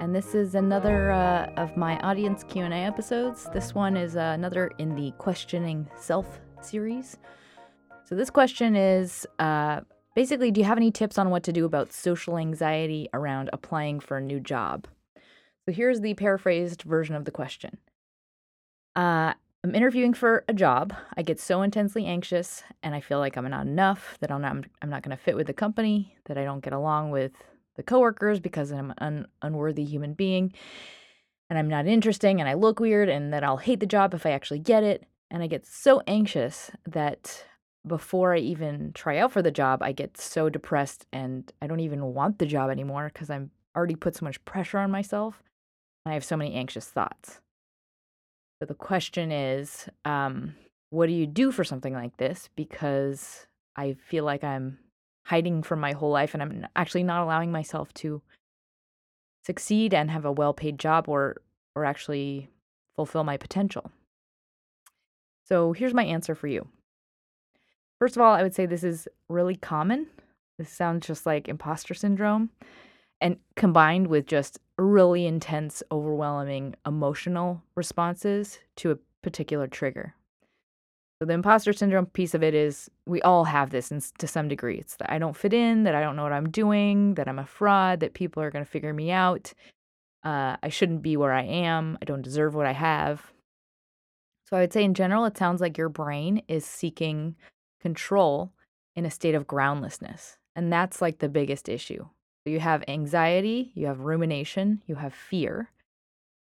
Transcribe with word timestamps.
and 0.00 0.14
this 0.14 0.34
is 0.34 0.54
another 0.54 1.10
uh, 1.10 1.50
of 1.56 1.76
my 1.76 1.98
audience 2.00 2.44
Q&A 2.44 2.68
episodes. 2.70 3.48
This 3.52 3.74
one 3.74 3.96
is 3.96 4.16
uh, 4.16 4.32
another 4.34 4.70
in 4.78 4.94
the 4.94 5.12
questioning 5.18 5.88
self 5.96 6.40
series. 6.62 7.16
So 8.04 8.14
this 8.14 8.30
question 8.30 8.76
is 8.76 9.26
uh, 9.38 9.80
basically, 10.14 10.50
do 10.50 10.60
you 10.60 10.66
have 10.66 10.78
any 10.78 10.90
tips 10.90 11.18
on 11.18 11.30
what 11.30 11.42
to 11.44 11.52
do 11.52 11.64
about 11.64 11.92
social 11.92 12.38
anxiety 12.38 13.08
around 13.12 13.50
applying 13.52 14.00
for 14.00 14.16
a 14.16 14.20
new 14.20 14.40
job? 14.40 14.86
So 15.66 15.72
here's 15.72 16.00
the 16.00 16.14
paraphrased 16.14 16.82
version 16.82 17.14
of 17.14 17.24
the 17.24 17.30
question. 17.30 17.78
Uh, 18.94 19.34
I'm 19.64 19.74
interviewing 19.74 20.14
for 20.14 20.44
a 20.48 20.54
job. 20.54 20.94
I 21.16 21.22
get 21.22 21.40
so 21.40 21.62
intensely 21.62 22.06
anxious 22.06 22.62
and 22.82 22.94
I 22.94 23.00
feel 23.00 23.18
like 23.18 23.36
I'm 23.36 23.50
not 23.50 23.66
enough, 23.66 24.16
that 24.20 24.30
I'm 24.30 24.42
not, 24.42 24.64
I'm 24.80 24.90
not 24.90 25.02
going 25.02 25.16
to 25.16 25.22
fit 25.22 25.36
with 25.36 25.48
the 25.48 25.52
company, 25.52 26.16
that 26.26 26.38
I 26.38 26.44
don't 26.44 26.62
get 26.62 26.72
along 26.72 27.10
with 27.10 27.32
the 27.78 27.82
coworkers 27.84 28.40
because 28.40 28.72
I'm 28.72 28.92
an 28.98 29.26
unworthy 29.40 29.84
human 29.84 30.12
being 30.12 30.52
and 31.48 31.58
I'm 31.58 31.68
not 31.68 31.86
interesting 31.86 32.40
and 32.40 32.48
I 32.48 32.54
look 32.54 32.80
weird 32.80 33.08
and 33.08 33.32
that 33.32 33.44
I'll 33.44 33.56
hate 33.56 33.80
the 33.80 33.86
job 33.86 34.12
if 34.12 34.26
I 34.26 34.32
actually 34.32 34.58
get 34.58 34.82
it. 34.82 35.06
And 35.30 35.42
I 35.42 35.46
get 35.46 35.66
so 35.66 36.02
anxious 36.06 36.70
that 36.86 37.44
before 37.86 38.34
I 38.34 38.38
even 38.38 38.92
try 38.94 39.18
out 39.18 39.30
for 39.30 39.42
the 39.42 39.50
job, 39.50 39.82
I 39.82 39.92
get 39.92 40.18
so 40.18 40.48
depressed 40.48 41.06
and 41.12 41.50
I 41.62 41.66
don't 41.66 41.80
even 41.80 42.02
want 42.02 42.38
the 42.38 42.46
job 42.46 42.70
anymore 42.70 43.10
because 43.12 43.30
I'm 43.30 43.50
already 43.76 43.94
put 43.94 44.16
so 44.16 44.24
much 44.24 44.44
pressure 44.44 44.78
on 44.78 44.90
myself. 44.90 45.42
I 46.04 46.14
have 46.14 46.24
so 46.24 46.36
many 46.36 46.54
anxious 46.54 46.86
thoughts. 46.86 47.40
So 48.60 48.66
the 48.66 48.74
question 48.74 49.30
is, 49.30 49.88
um, 50.04 50.54
what 50.90 51.06
do 51.06 51.12
you 51.12 51.26
do 51.26 51.52
for 51.52 51.62
something 51.62 51.94
like 51.94 52.16
this? 52.16 52.48
Because 52.56 53.46
I 53.76 53.92
feel 53.92 54.24
like 54.24 54.42
I'm 54.42 54.78
hiding 55.28 55.62
from 55.62 55.78
my 55.78 55.92
whole 55.92 56.10
life 56.10 56.32
and 56.32 56.42
I'm 56.42 56.66
actually 56.74 57.02
not 57.02 57.22
allowing 57.22 57.52
myself 57.52 57.92
to 57.94 58.22
succeed 59.44 59.92
and 59.92 60.10
have 60.10 60.24
a 60.24 60.32
well-paid 60.32 60.78
job 60.78 61.06
or 61.06 61.42
or 61.76 61.84
actually 61.84 62.48
fulfill 62.96 63.24
my 63.24 63.36
potential. 63.36 63.92
So 65.44 65.72
here's 65.72 65.94
my 65.94 66.04
answer 66.04 66.34
for 66.34 66.46
you. 66.46 66.66
First 67.98 68.16
of 68.16 68.22
all, 68.22 68.34
I 68.34 68.42
would 68.42 68.54
say 68.54 68.64
this 68.64 68.84
is 68.84 69.06
really 69.28 69.56
common. 69.56 70.06
This 70.58 70.70
sounds 70.70 71.06
just 71.06 71.26
like 71.26 71.46
imposter 71.46 71.94
syndrome 71.94 72.50
and 73.20 73.36
combined 73.54 74.06
with 74.06 74.26
just 74.26 74.58
really 74.78 75.26
intense, 75.26 75.82
overwhelming 75.92 76.74
emotional 76.86 77.62
responses 77.74 78.58
to 78.76 78.92
a 78.92 78.98
particular 79.22 79.66
trigger. 79.66 80.14
So 81.20 81.26
the 81.26 81.34
imposter 81.34 81.72
syndrome 81.72 82.06
piece 82.06 82.34
of 82.34 82.44
it 82.44 82.54
is 82.54 82.88
we 83.04 83.20
all 83.22 83.44
have 83.44 83.70
this 83.70 83.90
in, 83.90 84.00
to 84.18 84.28
some 84.28 84.46
degree. 84.46 84.78
It's 84.78 84.94
that 84.96 85.10
I 85.10 85.18
don't 85.18 85.36
fit 85.36 85.52
in, 85.52 85.82
that 85.82 85.96
I 85.96 86.00
don't 86.00 86.14
know 86.14 86.22
what 86.22 86.32
I'm 86.32 86.48
doing, 86.48 87.14
that 87.14 87.26
I'm 87.26 87.40
a 87.40 87.46
fraud, 87.46 88.00
that 88.00 88.14
people 88.14 88.40
are 88.40 88.52
going 88.52 88.64
to 88.64 88.70
figure 88.70 88.94
me 88.94 89.10
out. 89.10 89.52
Uh, 90.22 90.56
I 90.62 90.68
shouldn't 90.68 91.02
be 91.02 91.16
where 91.16 91.32
I 91.32 91.42
am. 91.42 91.98
I 92.00 92.04
don't 92.04 92.22
deserve 92.22 92.54
what 92.54 92.66
I 92.66 92.72
have. 92.72 93.32
So 94.48 94.56
I 94.56 94.60
would 94.60 94.72
say 94.72 94.84
in 94.84 94.94
general, 94.94 95.24
it 95.24 95.36
sounds 95.36 95.60
like 95.60 95.76
your 95.76 95.88
brain 95.88 96.42
is 96.46 96.64
seeking 96.64 97.34
control 97.80 98.52
in 98.94 99.04
a 99.04 99.10
state 99.10 99.34
of 99.34 99.46
groundlessness. 99.46 100.38
And 100.54 100.72
that's 100.72 101.02
like 101.02 101.18
the 101.18 101.28
biggest 101.28 101.68
issue. 101.68 102.06
You 102.44 102.60
have 102.60 102.84
anxiety, 102.86 103.72
you 103.74 103.86
have 103.86 104.00
rumination, 104.00 104.82
you 104.86 104.94
have 104.94 105.12
fear. 105.12 105.70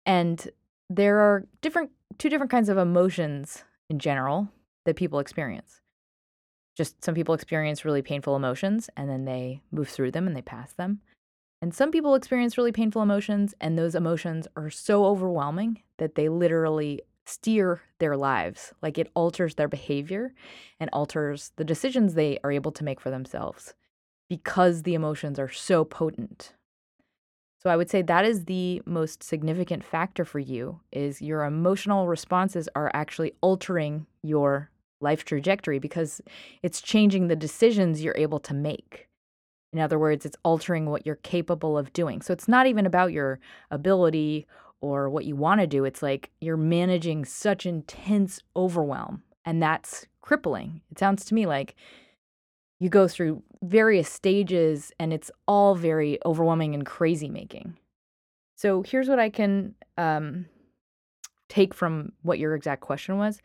And 0.04 0.50
there 0.90 1.18
are 1.20 1.46
different 1.62 1.92
two 2.18 2.28
different 2.28 2.50
kinds 2.50 2.68
of 2.68 2.76
emotions 2.76 3.64
in 3.88 3.98
general 3.98 4.50
that 4.84 4.96
people 4.96 5.18
experience. 5.18 5.80
Just 6.76 7.04
some 7.04 7.14
people 7.14 7.34
experience 7.34 7.84
really 7.84 8.02
painful 8.02 8.36
emotions 8.36 8.90
and 8.96 9.08
then 9.08 9.24
they 9.24 9.62
move 9.70 9.88
through 9.88 10.10
them 10.10 10.26
and 10.26 10.36
they 10.36 10.42
pass 10.42 10.72
them. 10.72 11.00
And 11.62 11.72
some 11.72 11.90
people 11.90 12.14
experience 12.14 12.58
really 12.58 12.72
painful 12.72 13.02
emotions 13.02 13.54
and 13.60 13.78
those 13.78 13.94
emotions 13.94 14.48
are 14.56 14.70
so 14.70 15.06
overwhelming 15.06 15.82
that 15.98 16.14
they 16.14 16.28
literally 16.28 17.00
steer 17.26 17.80
their 18.00 18.16
lives. 18.16 18.74
Like 18.82 18.98
it 18.98 19.10
alters 19.14 19.54
their 19.54 19.68
behavior 19.68 20.34
and 20.80 20.90
alters 20.92 21.52
the 21.56 21.64
decisions 21.64 22.14
they 22.14 22.38
are 22.44 22.52
able 22.52 22.72
to 22.72 22.84
make 22.84 23.00
for 23.00 23.10
themselves 23.10 23.74
because 24.28 24.82
the 24.82 24.94
emotions 24.94 25.38
are 25.38 25.48
so 25.48 25.84
potent. 25.84 26.54
So 27.64 27.70
I 27.70 27.76
would 27.76 27.88
say 27.88 28.02
that 28.02 28.26
is 28.26 28.44
the 28.44 28.82
most 28.84 29.22
significant 29.22 29.84
factor 29.84 30.26
for 30.26 30.38
you 30.38 30.80
is 30.92 31.22
your 31.22 31.44
emotional 31.44 32.06
responses 32.08 32.68
are 32.76 32.90
actually 32.92 33.32
altering 33.40 34.06
your 34.22 34.70
life 35.04 35.24
trajectory 35.24 35.78
because 35.78 36.20
it's 36.64 36.80
changing 36.80 37.28
the 37.28 37.36
decisions 37.36 38.02
you're 38.02 38.16
able 38.16 38.40
to 38.40 38.52
make. 38.54 39.08
In 39.72 39.78
other 39.78 39.98
words, 39.98 40.26
it's 40.26 40.36
altering 40.44 40.86
what 40.86 41.04
you're 41.06 41.16
capable 41.16 41.78
of 41.78 41.92
doing. 41.92 42.22
So 42.22 42.32
it's 42.32 42.48
not 42.48 42.66
even 42.66 42.86
about 42.86 43.12
your 43.12 43.38
ability 43.70 44.46
or 44.80 45.08
what 45.08 45.24
you 45.24 45.36
want 45.36 45.60
to 45.60 45.66
do. 45.66 45.84
It's 45.84 46.02
like 46.02 46.30
you're 46.40 46.56
managing 46.56 47.24
such 47.24 47.66
intense 47.66 48.40
overwhelm, 48.56 49.22
and 49.44 49.62
that's 49.62 50.06
crippling. 50.20 50.80
It 50.90 50.98
sounds 50.98 51.24
to 51.26 51.34
me 51.34 51.46
like 51.46 51.74
you 52.80 52.88
go 52.88 53.08
through 53.08 53.42
various 53.62 54.08
stages 54.08 54.92
and 54.98 55.12
it's 55.12 55.30
all 55.48 55.74
very 55.74 56.18
overwhelming 56.26 56.74
and 56.74 56.84
crazy 56.84 57.28
making. 57.28 57.76
So 58.56 58.82
here's 58.82 59.08
what 59.08 59.18
I 59.18 59.30
can 59.30 59.74
um, 59.96 60.46
take 61.48 61.74
from 61.74 62.12
what 62.22 62.38
your 62.38 62.54
exact 62.54 62.80
question 62.80 63.16
was. 63.16 63.40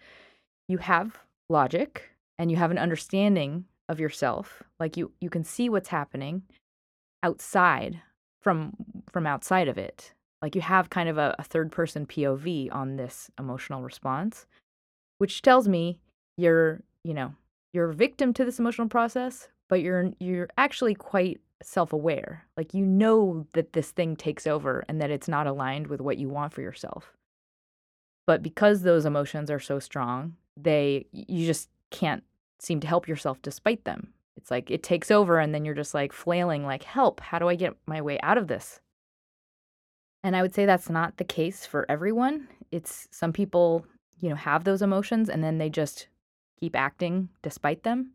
You 0.67 0.77
have 0.77 1.17
logic 1.49 2.09
and 2.37 2.49
you 2.49 2.57
have 2.57 2.71
an 2.71 2.77
understanding 2.77 3.65
of 3.89 3.99
yourself. 3.99 4.63
Like 4.79 4.95
you 4.95 5.11
you 5.19 5.29
can 5.29 5.43
see 5.43 5.69
what's 5.69 5.89
happening 5.89 6.43
outside 7.23 8.01
from 8.41 8.73
from 9.11 9.27
outside 9.27 9.67
of 9.67 9.77
it. 9.77 10.13
Like 10.41 10.55
you 10.55 10.61
have 10.61 10.89
kind 10.89 11.09
of 11.09 11.17
a, 11.17 11.35
a 11.37 11.43
third 11.43 11.71
person 11.71 12.05
POV 12.05 12.73
on 12.73 12.95
this 12.95 13.29
emotional 13.37 13.81
response, 13.81 14.45
which 15.17 15.41
tells 15.41 15.67
me 15.67 15.99
you're, 16.37 16.81
you 17.03 17.13
know, 17.13 17.33
you're 17.73 17.89
a 17.89 17.93
victim 17.93 18.33
to 18.33 18.45
this 18.45 18.59
emotional 18.59 18.87
process, 18.87 19.49
but 19.67 19.81
you're 19.81 20.11
you're 20.19 20.47
actually 20.57 20.95
quite 20.95 21.41
self-aware. 21.61 22.45
Like 22.55 22.73
you 22.73 22.85
know 22.85 23.45
that 23.53 23.73
this 23.73 23.91
thing 23.91 24.15
takes 24.15 24.47
over 24.47 24.85
and 24.87 25.01
that 25.01 25.11
it's 25.11 25.27
not 25.27 25.47
aligned 25.47 25.87
with 25.87 25.99
what 25.99 26.17
you 26.17 26.29
want 26.29 26.53
for 26.53 26.61
yourself. 26.61 27.13
But 28.25 28.41
because 28.43 28.83
those 28.83 29.05
emotions 29.05 29.51
are 29.51 29.59
so 29.59 29.79
strong, 29.79 30.35
they 30.61 31.05
you 31.11 31.45
just 31.45 31.69
can't 31.91 32.23
seem 32.59 32.79
to 32.81 32.87
help 32.87 33.07
yourself 33.07 33.41
despite 33.41 33.85
them. 33.85 34.13
It's 34.37 34.51
like 34.51 34.71
it 34.71 34.83
takes 34.83 35.11
over 35.11 35.39
and 35.39 35.53
then 35.53 35.65
you're 35.65 35.75
just 35.75 35.93
like 35.93 36.13
flailing 36.13 36.65
like, 36.65 36.83
"Help, 36.83 37.19
how 37.19 37.39
do 37.39 37.47
I 37.47 37.55
get 37.55 37.75
my 37.85 38.01
way 38.01 38.19
out 38.21 38.37
of 38.37 38.47
this?" 38.47 38.79
And 40.23 40.35
I 40.35 40.41
would 40.41 40.53
say 40.53 40.65
that's 40.65 40.89
not 40.89 41.17
the 41.17 41.23
case 41.23 41.65
for 41.65 41.85
everyone. 41.89 42.47
It's 42.71 43.07
some 43.11 43.33
people, 43.33 43.85
you 44.19 44.29
know, 44.29 44.35
have 44.35 44.63
those 44.63 44.81
emotions 44.81 45.29
and 45.29 45.43
then 45.43 45.57
they 45.57 45.69
just 45.69 46.07
keep 46.59 46.75
acting 46.75 47.29
despite 47.41 47.83
them. 47.83 48.13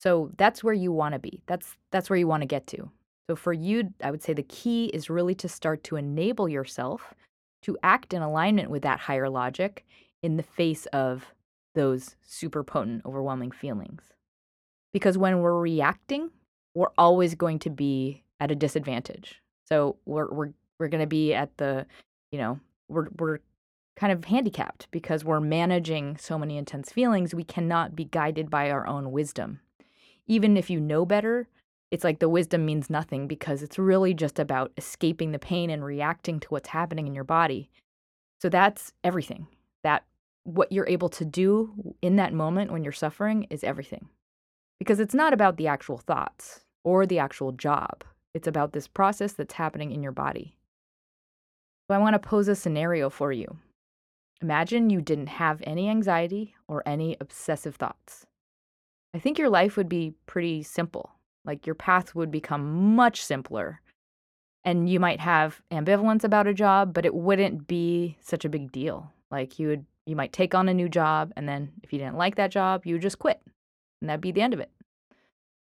So 0.00 0.30
that's 0.36 0.64
where 0.64 0.74
you 0.74 0.92
want 0.92 1.14
to 1.14 1.18
be. 1.18 1.42
That's 1.46 1.76
that's 1.90 2.10
where 2.10 2.18
you 2.18 2.28
want 2.28 2.42
to 2.42 2.46
get 2.46 2.66
to. 2.68 2.90
So 3.28 3.36
for 3.36 3.52
you, 3.52 3.90
I 4.02 4.10
would 4.10 4.22
say 4.22 4.34
the 4.34 4.42
key 4.42 4.86
is 4.86 5.08
really 5.08 5.34
to 5.36 5.48
start 5.48 5.82
to 5.84 5.96
enable 5.96 6.48
yourself 6.48 7.14
to 7.62 7.78
act 7.82 8.12
in 8.12 8.20
alignment 8.20 8.68
with 8.68 8.82
that 8.82 9.00
higher 9.00 9.30
logic 9.30 9.86
in 10.22 10.36
the 10.36 10.42
face 10.42 10.84
of 10.86 11.32
those 11.74 12.16
super 12.26 12.64
potent, 12.64 13.04
overwhelming 13.04 13.50
feelings. 13.50 14.02
Because 14.92 15.18
when 15.18 15.40
we're 15.40 15.58
reacting, 15.58 16.30
we're 16.74 16.92
always 16.96 17.34
going 17.34 17.58
to 17.60 17.70
be 17.70 18.22
at 18.40 18.50
a 18.50 18.54
disadvantage. 18.54 19.42
So 19.66 19.96
we're 20.06 20.30
we're 20.30 20.52
we're 20.78 20.88
going 20.88 21.00
to 21.02 21.06
be 21.06 21.34
at 21.34 21.56
the, 21.56 21.86
you 22.30 22.38
know, 22.38 22.60
we're 22.88 23.08
we're 23.18 23.38
kind 23.96 24.12
of 24.12 24.24
handicapped 24.24 24.88
because 24.90 25.24
we're 25.24 25.40
managing 25.40 26.16
so 26.16 26.38
many 26.38 26.56
intense 26.56 26.90
feelings. 26.90 27.34
We 27.34 27.44
cannot 27.44 27.94
be 27.94 28.04
guided 28.04 28.50
by 28.50 28.70
our 28.70 28.86
own 28.86 29.12
wisdom. 29.12 29.60
Even 30.26 30.56
if 30.56 30.68
you 30.68 30.80
know 30.80 31.04
better, 31.04 31.48
it's 31.90 32.02
like 32.02 32.18
the 32.18 32.28
wisdom 32.28 32.66
means 32.66 32.90
nothing 32.90 33.28
because 33.28 33.62
it's 33.62 33.78
really 33.78 34.14
just 34.14 34.38
about 34.38 34.72
escaping 34.76 35.32
the 35.32 35.38
pain 35.38 35.70
and 35.70 35.84
reacting 35.84 36.40
to 36.40 36.48
what's 36.48 36.70
happening 36.70 37.06
in 37.06 37.14
your 37.14 37.24
body. 37.24 37.70
So 38.40 38.48
that's 38.48 38.92
everything. 39.04 39.46
That 39.84 40.04
what 40.44 40.70
you're 40.70 40.88
able 40.88 41.08
to 41.08 41.24
do 41.24 41.94
in 42.00 42.16
that 42.16 42.32
moment 42.32 42.70
when 42.70 42.84
you're 42.84 42.92
suffering 42.92 43.46
is 43.50 43.64
everything. 43.64 44.08
Because 44.78 45.00
it's 45.00 45.14
not 45.14 45.32
about 45.32 45.56
the 45.56 45.66
actual 45.66 45.98
thoughts 45.98 46.60
or 46.84 47.06
the 47.06 47.18
actual 47.18 47.52
job. 47.52 48.04
It's 48.34 48.48
about 48.48 48.72
this 48.72 48.86
process 48.86 49.32
that's 49.32 49.54
happening 49.54 49.92
in 49.92 50.02
your 50.02 50.12
body. 50.12 50.56
So 51.88 51.94
I 51.94 51.98
want 51.98 52.14
to 52.14 52.18
pose 52.18 52.48
a 52.48 52.54
scenario 52.54 53.10
for 53.10 53.32
you. 53.32 53.58
Imagine 54.42 54.90
you 54.90 55.00
didn't 55.00 55.28
have 55.28 55.62
any 55.64 55.88
anxiety 55.88 56.54
or 56.68 56.82
any 56.86 57.16
obsessive 57.20 57.76
thoughts. 57.76 58.26
I 59.14 59.18
think 59.18 59.38
your 59.38 59.48
life 59.48 59.76
would 59.76 59.88
be 59.88 60.14
pretty 60.26 60.62
simple. 60.62 61.12
Like 61.44 61.66
your 61.66 61.74
path 61.74 62.14
would 62.14 62.30
become 62.30 62.94
much 62.94 63.22
simpler. 63.22 63.80
And 64.64 64.88
you 64.88 64.98
might 64.98 65.20
have 65.20 65.62
ambivalence 65.70 66.24
about 66.24 66.46
a 66.46 66.54
job, 66.54 66.92
but 66.92 67.06
it 67.06 67.14
wouldn't 67.14 67.66
be 67.66 68.16
such 68.20 68.44
a 68.44 68.48
big 68.48 68.72
deal. 68.72 69.12
Like 69.30 69.58
you 69.58 69.68
would 69.68 69.86
you 70.06 70.16
might 70.16 70.32
take 70.32 70.54
on 70.54 70.68
a 70.68 70.74
new 70.74 70.88
job 70.88 71.32
and 71.36 71.48
then 71.48 71.72
if 71.82 71.92
you 71.92 71.98
didn't 71.98 72.16
like 72.16 72.36
that 72.36 72.50
job, 72.50 72.84
you 72.86 72.98
just 72.98 73.18
quit. 73.18 73.40
And 74.00 74.08
that'd 74.08 74.20
be 74.20 74.32
the 74.32 74.42
end 74.42 74.54
of 74.54 74.60
it. 74.60 74.70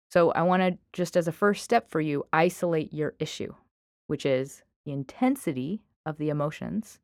So 0.09 0.31
I 0.31 0.43
want 0.43 0.61
to 0.61 0.77
just 0.93 1.17
as 1.17 1.27
a 1.27 1.31
first 1.31 1.63
step 1.63 1.89
for 1.89 1.99
you, 1.99 2.25
isolate 2.31 2.93
your 2.93 3.13
issue, 3.19 3.53
which 4.07 4.25
is 4.25 4.63
the 4.85 4.91
intensity 4.91 5.81
of 6.05 6.17
the 6.17 6.29
emotions 6.29 6.99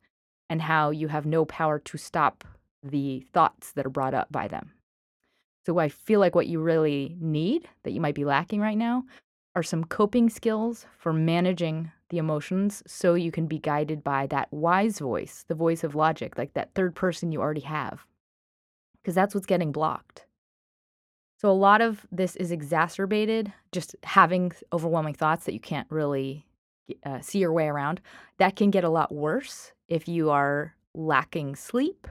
and 0.50 0.62
how 0.62 0.92
you 0.92 1.08
have 1.08 1.26
no 1.26 1.46
power 1.46 1.80
to 1.80 1.98
stop 1.98 2.44
the 2.82 3.26
thoughts 3.34 3.72
that 3.74 3.86
are 3.86 3.90
brought 3.90 4.14
up 4.14 4.32
by 4.32 4.48
them. 4.48 4.72
So 5.66 5.80
I 5.80 5.90
feel 5.90 6.20
like 6.20 6.36
what 6.36 6.48
you 6.48 6.60
really 6.60 7.16
need 7.20 7.68
that 7.84 7.92
you 7.92 8.02
might 8.02 8.16
be 8.16 8.26
lacking 8.26 8.60
right 8.60 8.78
now 8.78 9.06
are 9.56 9.64
some 9.64 9.84
coping 9.84 10.30
skills 10.30 10.86
for 10.98 11.14
managing 11.14 11.92
the 12.14 12.20
emotions 12.20 12.84
so 12.86 13.16
you 13.16 13.32
can 13.32 13.48
be 13.48 13.58
guided 13.58 14.04
by 14.04 14.28
that 14.28 14.48
wise 14.54 15.00
voice, 15.00 15.46
the 15.48 15.56
voice 15.56 15.84
of 15.84 15.96
logic, 15.96 16.38
like 16.38 16.54
that 16.54 16.70
third 16.76 16.94
person 16.94 17.32
you 17.32 17.42
already 17.42 17.62
have. 17.62 18.06
Because 19.02 19.16
that's 19.16 19.34
what's 19.34 19.48
getting 19.48 19.72
blocked. 19.72 20.28
So 21.42 21.50
a 21.50 21.52
lot 21.52 21.82
of 21.82 22.06
this 22.12 22.36
is 22.36 22.52
exacerbated 22.52 23.52
just 23.72 23.96
having 24.04 24.52
overwhelming 24.72 25.16
thoughts 25.16 25.46
that 25.46 25.54
you 25.54 25.60
can't 25.60 25.88
really 25.90 26.46
uh, 27.04 27.20
see 27.20 27.40
your 27.40 27.52
way 27.52 27.68
around. 27.68 28.00
That 28.38 28.56
can 28.56 28.70
get 28.70 28.84
a 28.84 28.90
lot 28.90 29.12
worse 29.12 29.72
if 29.88 30.08
you 30.08 30.30
are 30.30 30.76
lacking 30.94 31.56
sleep. 31.56 32.08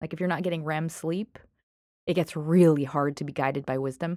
Like 0.00 0.14
if 0.14 0.18
you're 0.18 0.30
not 0.30 0.44
getting 0.44 0.64
REM 0.64 0.88
sleep, 0.88 1.38
it 2.06 2.14
gets 2.14 2.36
really 2.36 2.84
hard 2.84 3.18
to 3.18 3.24
be 3.24 3.34
guided 3.34 3.66
by 3.66 3.76
wisdom. 3.76 4.16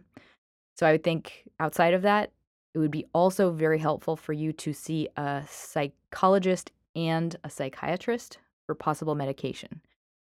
So 0.78 0.88
I 0.88 0.94
would 0.94 1.04
think 1.04 1.44
outside 1.60 1.94
of 1.94 2.04
that, 2.04 2.32
it 2.76 2.80
would 2.80 2.92
be 2.92 3.06
also 3.14 3.52
very 3.52 3.80
helpful 3.80 4.18
for 4.18 4.34
you 4.34 4.52
to 4.52 4.74
see 4.74 5.08
a 5.16 5.44
psychologist 5.50 6.72
and 6.94 7.38
a 7.46 7.50
psychiatrist 7.50 8.38
for 8.66 8.76
possible 8.76 9.16
medication. 9.16 9.82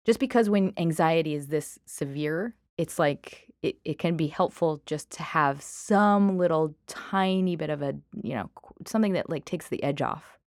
Just 0.04 0.20
because 0.20 0.48
when 0.48 0.72
anxiety 0.76 1.34
is 1.34 1.48
this 1.48 1.80
severe, 1.86 2.54
it's 2.78 3.00
like 3.00 3.52
it, 3.62 3.76
it 3.84 3.98
can 3.98 4.16
be 4.16 4.28
helpful 4.28 4.80
just 4.86 5.10
to 5.10 5.24
have 5.24 5.60
some 5.60 6.38
little 6.38 6.72
tiny 6.86 7.56
bit 7.56 7.68
of 7.68 7.82
a, 7.82 7.96
you 8.22 8.34
know, 8.34 8.48
something 8.86 9.14
that 9.14 9.28
like 9.28 9.44
takes 9.44 9.66
the 9.66 9.82
edge 9.82 10.00
off. 10.00 10.38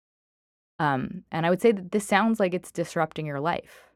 Um, 0.78 1.24
and 1.32 1.44
I 1.44 1.50
would 1.50 1.60
say 1.60 1.72
that 1.72 1.90
this 1.90 2.06
sounds 2.06 2.38
like 2.38 2.54
it's 2.54 2.70
disrupting 2.70 3.26
your 3.26 3.40
life. 3.40 3.88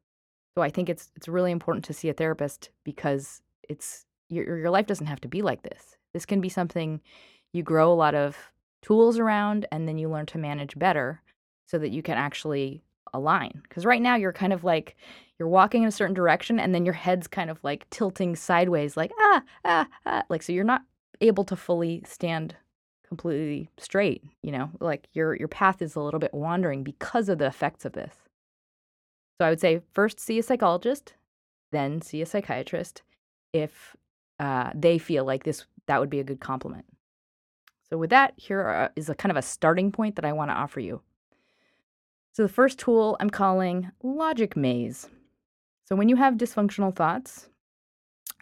So 0.56 0.62
I 0.62 0.70
think 0.70 0.88
it's 0.88 1.12
it's 1.14 1.28
really 1.28 1.52
important 1.52 1.84
to 1.84 1.92
see 1.92 2.08
a 2.08 2.14
therapist 2.14 2.70
because 2.82 3.42
it's 3.68 4.06
your 4.28 4.58
your 4.58 4.70
life 4.70 4.86
doesn't 4.86 5.06
have 5.06 5.20
to 5.20 5.28
be 5.28 5.40
like 5.40 5.62
this. 5.62 5.96
This 6.12 6.26
can 6.26 6.40
be 6.40 6.48
something 6.48 7.00
you 7.52 7.62
grow 7.62 7.92
a 7.92 7.94
lot 7.94 8.14
of 8.14 8.36
tools 8.82 9.18
around 9.18 9.66
and 9.70 9.86
then 9.86 9.98
you 9.98 10.08
learn 10.08 10.26
to 10.26 10.38
manage 10.38 10.78
better 10.78 11.20
so 11.66 11.78
that 11.78 11.90
you 11.90 12.02
can 12.02 12.16
actually 12.18 12.82
align. 13.14 13.60
Because 13.62 13.86
right 13.86 14.02
now 14.02 14.16
you're 14.16 14.32
kind 14.32 14.52
of 14.52 14.64
like 14.64 14.96
you're 15.38 15.48
walking 15.48 15.82
in 15.82 15.88
a 15.88 15.92
certain 15.92 16.14
direction 16.14 16.58
and 16.60 16.74
then 16.74 16.84
your 16.84 16.94
head's 16.94 17.26
kind 17.26 17.50
of 17.50 17.58
like 17.62 17.88
tilting 17.90 18.36
sideways, 18.36 18.96
like 18.96 19.12
ah, 19.18 19.42
ah, 19.64 19.86
ah. 20.06 20.22
Like 20.28 20.42
so 20.42 20.52
you're 20.52 20.64
not 20.64 20.82
able 21.20 21.44
to 21.44 21.56
fully 21.56 22.02
stand 22.06 22.56
completely 23.06 23.68
straight, 23.78 24.22
you 24.42 24.50
know, 24.52 24.70
like 24.80 25.06
your 25.12 25.34
your 25.36 25.48
path 25.48 25.82
is 25.82 25.94
a 25.94 26.00
little 26.00 26.20
bit 26.20 26.34
wandering 26.34 26.82
because 26.82 27.28
of 27.28 27.38
the 27.38 27.46
effects 27.46 27.84
of 27.84 27.92
this. 27.92 28.14
So 29.40 29.46
I 29.46 29.50
would 29.50 29.60
say 29.60 29.82
first 29.92 30.20
see 30.20 30.38
a 30.38 30.42
psychologist, 30.42 31.14
then 31.72 32.00
see 32.00 32.22
a 32.22 32.26
psychiatrist 32.26 33.02
if 33.52 33.96
uh, 34.38 34.70
they 34.74 34.98
feel 34.98 35.24
like 35.24 35.44
this 35.44 35.66
that 35.86 36.00
would 36.00 36.10
be 36.10 36.20
a 36.20 36.24
good 36.24 36.40
complement. 36.40 36.86
So 37.92 37.98
with 37.98 38.08
that, 38.08 38.32
here 38.38 38.90
is 38.96 39.10
a 39.10 39.14
kind 39.14 39.30
of 39.30 39.36
a 39.36 39.42
starting 39.42 39.92
point 39.92 40.16
that 40.16 40.24
I 40.24 40.32
want 40.32 40.50
to 40.50 40.54
offer 40.54 40.80
you. 40.80 41.02
So 42.32 42.42
the 42.42 42.48
first 42.48 42.78
tool 42.78 43.18
I'm 43.20 43.28
calling 43.28 43.90
logic 44.02 44.56
maze. 44.56 45.10
So 45.86 45.94
when 45.94 46.08
you 46.08 46.16
have 46.16 46.34
dysfunctional 46.34 46.96
thoughts, 46.96 47.50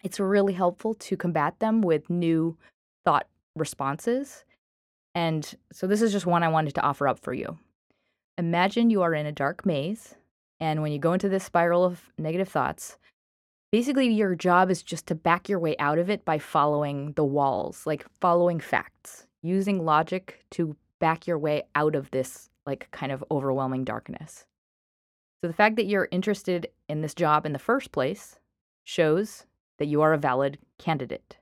it's 0.05 0.21
really 0.21 0.53
helpful 0.53 0.93
to 0.93 1.17
combat 1.17 1.59
them 1.59 1.81
with 1.81 2.09
new 2.09 2.57
thought 3.03 3.27
responses 3.57 4.45
and 5.13 5.53
so 5.73 5.87
this 5.87 6.01
is 6.01 6.13
just 6.13 6.25
one 6.25 6.43
I 6.43 6.47
wanted 6.47 6.75
to 6.75 6.81
offer 6.81 7.05
up 7.05 7.19
for 7.19 7.33
you. 7.33 7.57
Imagine 8.37 8.89
you 8.89 9.01
are 9.01 9.13
in 9.13 9.25
a 9.25 9.31
dark 9.33 9.65
maze, 9.65 10.15
and 10.61 10.81
when 10.81 10.93
you 10.93 10.99
go 10.99 11.11
into 11.11 11.27
this 11.27 11.43
spiral 11.43 11.83
of 11.83 12.09
negative 12.17 12.47
thoughts, 12.47 12.97
basically 13.73 14.07
your 14.07 14.35
job 14.35 14.71
is 14.71 14.81
just 14.81 15.07
to 15.07 15.15
back 15.15 15.49
your 15.49 15.59
way 15.59 15.75
out 15.79 15.99
of 15.99 16.09
it 16.09 16.23
by 16.23 16.39
following 16.39 17.11
the 17.17 17.25
walls, 17.25 17.85
like 17.85 18.05
following 18.21 18.61
facts, 18.61 19.27
using 19.41 19.85
logic 19.85 20.45
to 20.51 20.75
back 20.99 21.27
your 21.27 21.39
way 21.39 21.63
out 21.75 21.95
of 21.95 22.11
this 22.11 22.49
like 22.65 22.87
kind 22.91 23.11
of 23.11 23.23
overwhelming 23.31 23.83
darkness. 23.83 24.45
So 25.41 25.47
the 25.47 25.53
fact 25.53 25.75
that 25.77 25.87
you're 25.87 26.07
interested 26.11 26.67
in 26.87 27.01
this 27.01 27.15
job 27.15 27.45
in 27.45 27.53
the 27.53 27.59
first 27.59 27.91
place 27.91 28.37
shows 28.83 29.45
that 29.79 29.87
you 29.87 30.01
are 30.01 30.13
a 30.13 30.17
valid 30.17 30.59
candidate. 30.77 31.37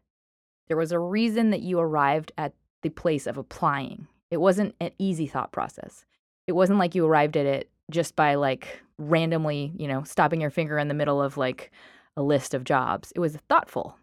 There 0.67 0.77
was 0.77 0.91
a 0.91 0.99
reason 0.99 1.49
that 1.49 1.61
you 1.61 1.79
arrived 1.79 2.31
at 2.37 2.53
the 2.81 2.89
place 2.89 3.27
of 3.27 3.37
applying. 3.37 4.07
It 4.31 4.37
wasn't 4.37 4.75
an 4.79 4.91
easy 4.97 5.27
thought 5.27 5.51
process. 5.51 6.05
It 6.47 6.53
wasn't 6.53 6.79
like 6.79 6.95
you 6.95 7.05
arrived 7.05 7.35
at 7.35 7.45
it 7.45 7.69
just 7.91 8.15
by 8.15 8.35
like 8.35 8.81
randomly, 8.97 9.73
you 9.77 9.87
know, 9.87 10.03
stopping 10.03 10.39
your 10.39 10.49
finger 10.49 10.77
in 10.77 10.87
the 10.87 10.93
middle 10.93 11.21
of 11.21 11.37
like 11.37 11.71
a 12.15 12.21
list 12.21 12.53
of 12.53 12.63
jobs. 12.63 13.11
It 13.15 13.19
was 13.19 13.37
thoughtful. 13.49 13.97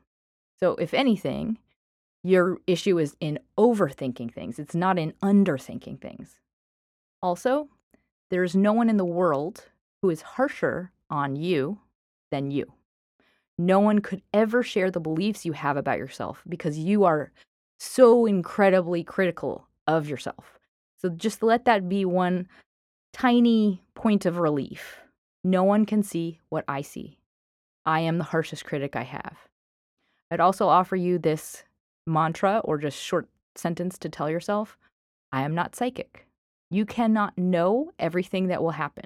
So, 0.59 0.75
if 0.77 0.95
anything, 0.95 1.59
your 2.27 2.59
issue 2.67 2.99
is 2.99 3.17
in 3.21 3.39
overthinking 3.59 4.33
things, 4.33 4.59
it's 4.59 4.75
not 4.75 4.99
in 4.99 5.13
underthinking 5.23 6.01
things. 6.01 6.41
Also, 7.23 7.69
there's 8.31 8.57
no 8.57 8.73
one 8.73 8.91
in 8.91 8.97
the 8.97 9.05
world 9.05 9.65
who 10.03 10.11
is 10.11 10.23
harsher 10.23 10.91
on 11.09 11.37
you 11.37 11.79
than 12.31 12.51
you. 12.51 12.73
No 13.59 13.81
one 13.81 14.01
could 14.01 14.23
ever 14.35 14.63
share 14.63 14.91
the 14.91 15.01
beliefs 15.01 15.47
you 15.47 15.53
have 15.53 15.77
about 15.77 15.99
yourself 15.99 16.43
because 16.49 16.79
you 16.79 17.05
are 17.05 17.31
so 17.79 18.27
incredibly 18.27 19.05
critical 19.05 19.67
of 19.87 20.09
yourself. 20.09 20.59
So 21.01 21.09
just 21.09 21.43
let 21.43 21.65
that 21.67 21.89
be 21.89 22.05
one 22.05 22.49
tiny 23.13 23.83
point 23.95 24.27
of 24.27 24.39
relief. 24.39 24.99
No 25.45 25.63
one 25.63 25.87
can 25.87 26.03
see 26.03 26.41
what 26.49 26.65
I 26.67 26.83
see. 26.83 27.19
I 27.87 28.01
am 28.01 28.19
the 28.19 28.25
harshest 28.25 28.65
critic 28.65 28.97
I 28.97 29.05
have. 29.05 29.37
I'd 30.31 30.41
also 30.41 30.67
offer 30.67 30.97
you 30.97 31.19
this 31.19 31.63
mantra 32.07 32.61
or 32.65 32.79
just 32.79 33.01
short 33.01 33.29
sentence 33.55 33.99
to 33.99 34.09
tell 34.09 34.31
yourself 34.31 34.79
I 35.33 35.43
am 35.43 35.55
not 35.55 35.75
psychic. 35.75 36.27
You 36.71 36.87
cannot 36.87 37.37
know 37.37 37.93
everything 37.99 38.49
that 38.49 38.63
will 38.63 38.71
happen. 38.71 39.05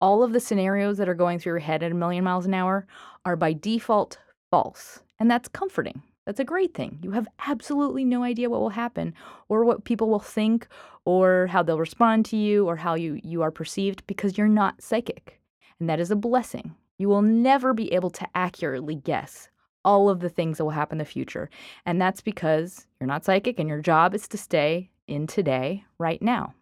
All 0.00 0.22
of 0.22 0.32
the 0.32 0.40
scenarios 0.40 0.98
that 0.98 1.08
are 1.08 1.14
going 1.14 1.38
through 1.38 1.52
your 1.52 1.58
head 1.58 1.82
at 1.82 1.92
a 1.92 1.94
million 1.94 2.24
miles 2.24 2.46
an 2.46 2.54
hour 2.54 2.86
are 3.24 3.36
by 3.36 3.52
default 3.52 4.18
false. 4.50 5.00
And 5.18 5.30
that's 5.30 5.48
comforting. 5.48 6.02
That's 6.26 6.40
a 6.40 6.44
great 6.44 6.74
thing. 6.74 6.98
You 7.02 7.12
have 7.12 7.26
absolutely 7.46 8.04
no 8.04 8.22
idea 8.22 8.50
what 8.50 8.60
will 8.60 8.68
happen 8.68 9.14
or 9.48 9.64
what 9.64 9.84
people 9.84 10.10
will 10.10 10.18
think 10.18 10.68
or 11.04 11.46
how 11.46 11.62
they'll 11.62 11.78
respond 11.78 12.26
to 12.26 12.36
you 12.36 12.68
or 12.68 12.76
how 12.76 12.94
you, 12.94 13.18
you 13.24 13.42
are 13.42 13.50
perceived 13.50 14.06
because 14.06 14.36
you're 14.36 14.46
not 14.46 14.82
psychic. 14.82 15.40
And 15.80 15.88
that 15.88 16.00
is 16.00 16.10
a 16.10 16.16
blessing. 16.16 16.74
You 16.98 17.08
will 17.08 17.22
never 17.22 17.72
be 17.72 17.92
able 17.92 18.10
to 18.10 18.26
accurately 18.34 18.94
guess 18.94 19.48
all 19.84 20.08
of 20.08 20.20
the 20.20 20.28
things 20.28 20.58
that 20.58 20.64
will 20.64 20.70
happen 20.70 20.96
in 20.96 20.98
the 20.98 21.04
future. 21.04 21.48
And 21.86 22.00
that's 22.00 22.20
because 22.20 22.86
you're 23.00 23.08
not 23.08 23.24
psychic 23.24 23.58
and 23.58 23.68
your 23.68 23.80
job 23.80 24.14
is 24.14 24.28
to 24.28 24.38
stay 24.38 24.90
in 25.06 25.26
today, 25.26 25.84
right 25.98 26.20
now. 26.20 26.54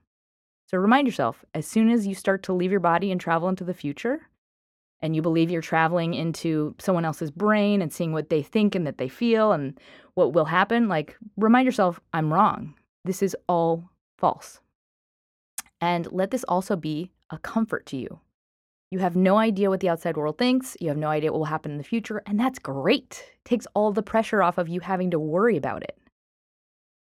So 0.68 0.78
remind 0.78 1.06
yourself 1.06 1.44
as 1.54 1.66
soon 1.66 1.90
as 1.90 2.06
you 2.06 2.14
start 2.14 2.42
to 2.44 2.52
leave 2.52 2.70
your 2.70 2.80
body 2.80 3.10
and 3.10 3.20
travel 3.20 3.48
into 3.48 3.64
the 3.64 3.74
future, 3.74 4.28
and 5.00 5.14
you 5.14 5.22
believe 5.22 5.50
you're 5.50 5.60
traveling 5.60 6.14
into 6.14 6.74
someone 6.78 7.04
else's 7.04 7.30
brain 7.30 7.82
and 7.82 7.92
seeing 7.92 8.12
what 8.12 8.30
they 8.30 8.42
think 8.42 8.74
and 8.74 8.86
that 8.86 8.98
they 8.98 9.08
feel 9.08 9.52
and 9.52 9.78
what 10.14 10.32
will 10.32 10.46
happen, 10.46 10.88
like 10.88 11.16
remind 11.36 11.66
yourself, 11.66 12.00
I'm 12.12 12.32
wrong. 12.32 12.74
This 13.04 13.22
is 13.22 13.36
all 13.48 13.90
false. 14.16 14.60
And 15.80 16.10
let 16.10 16.30
this 16.30 16.44
also 16.44 16.76
be 16.76 17.10
a 17.30 17.38
comfort 17.38 17.84
to 17.86 17.96
you. 17.96 18.20
You 18.90 19.00
have 19.00 19.16
no 19.16 19.36
idea 19.36 19.68
what 19.68 19.80
the 19.80 19.88
outside 19.88 20.16
world 20.16 20.38
thinks. 20.38 20.76
You 20.80 20.88
have 20.88 20.96
no 20.96 21.08
idea 21.08 21.32
what 21.32 21.38
will 21.38 21.46
happen 21.46 21.72
in 21.72 21.78
the 21.78 21.84
future. 21.84 22.22
And 22.26 22.38
that's 22.38 22.58
great. 22.58 23.24
It 23.34 23.44
takes 23.44 23.66
all 23.74 23.92
the 23.92 24.02
pressure 24.02 24.42
off 24.42 24.58
of 24.58 24.68
you 24.68 24.80
having 24.80 25.10
to 25.10 25.18
worry 25.18 25.56
about 25.56 25.82
it. 25.82 25.98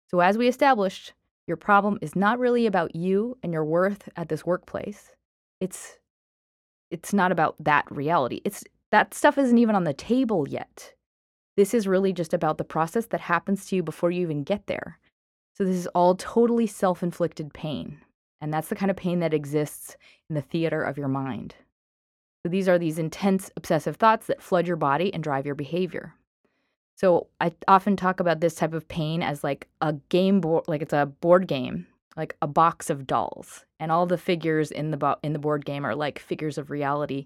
So, 0.10 0.20
as 0.20 0.38
we 0.38 0.48
established, 0.48 1.14
your 1.48 1.58
problem 1.58 2.00
is 2.02 2.16
not 2.16 2.40
really 2.40 2.66
about 2.66 2.96
you 2.96 3.38
and 3.44 3.54
your 3.54 3.66
worth 3.66 4.10
at 4.16 4.30
this 4.30 4.46
workplace. 4.46 5.12
It's 5.62 5.98
it's 6.92 7.14
not 7.14 7.32
about 7.32 7.56
that 7.60 7.86
reality. 7.92 8.42
It's 8.46 8.64
that 8.92 9.14
stuff 9.14 9.38
isn't 9.38 9.58
even 9.58 9.76
on 9.76 9.84
the 9.84 9.94
table 9.94 10.48
yet. 10.48 10.94
This 11.58 11.74
is 11.74 11.88
really 11.88 12.14
just 12.14 12.34
about 12.34 12.58
the 12.58 12.64
process 12.64 13.08
that 13.08 13.22
happens 13.22 13.66
to 13.66 13.76
you 13.76 13.84
before 13.84 14.12
you 14.12 14.22
even 14.22 14.44
get 14.44 14.68
there. 14.68 15.00
So 15.54 15.64
this 15.64 15.76
is 15.76 15.88
all 15.88 16.16
totally 16.16 16.68
self-inflicted 16.68 17.54
pain. 17.54 18.00
And 18.42 18.54
that's 18.54 18.68
the 18.68 18.76
kind 18.76 18.92
of 18.92 18.98
pain 18.98 19.20
that 19.20 19.34
exists 19.34 19.96
in 20.30 20.36
the 20.36 20.42
theater 20.42 20.84
of 20.84 20.98
your 20.98 21.08
mind. 21.08 21.56
So 22.46 22.50
these 22.50 22.70
are 22.70 22.78
these 22.78 23.00
intense 23.00 23.50
obsessive 23.58 23.96
thoughts 23.96 24.28
that 24.28 24.40
flood 24.40 24.68
your 24.68 24.78
body 24.78 25.12
and 25.12 25.24
drive 25.24 25.48
your 25.48 25.56
behavior. 25.56 26.14
So 26.96 27.26
I 27.42 27.52
often 27.68 27.96
talk 27.96 28.20
about 28.20 28.40
this 28.40 28.54
type 28.54 28.76
of 28.76 28.88
pain 28.88 29.24
as 29.24 29.44
like 29.44 29.68
a 29.82 29.94
game 30.10 30.42
board, 30.42 30.66
like 30.68 30.84
it's 30.84 30.94
a 30.94 31.08
board 31.08 31.48
game, 31.48 31.88
like 32.16 32.38
a 32.44 32.48
box 32.48 32.92
of 32.92 33.08
dolls, 33.08 33.66
and 33.80 33.92
all 33.92 34.06
the 34.06 34.20
figures 34.20 34.70
in 34.70 34.92
the 34.92 34.98
bo- 34.98 35.16
in 35.24 35.34
the 35.34 35.40
board 35.40 35.66
game 35.66 35.84
are 35.84 35.96
like 35.96 36.20
figures 36.20 36.60
of 36.60 36.70
reality, 36.70 37.26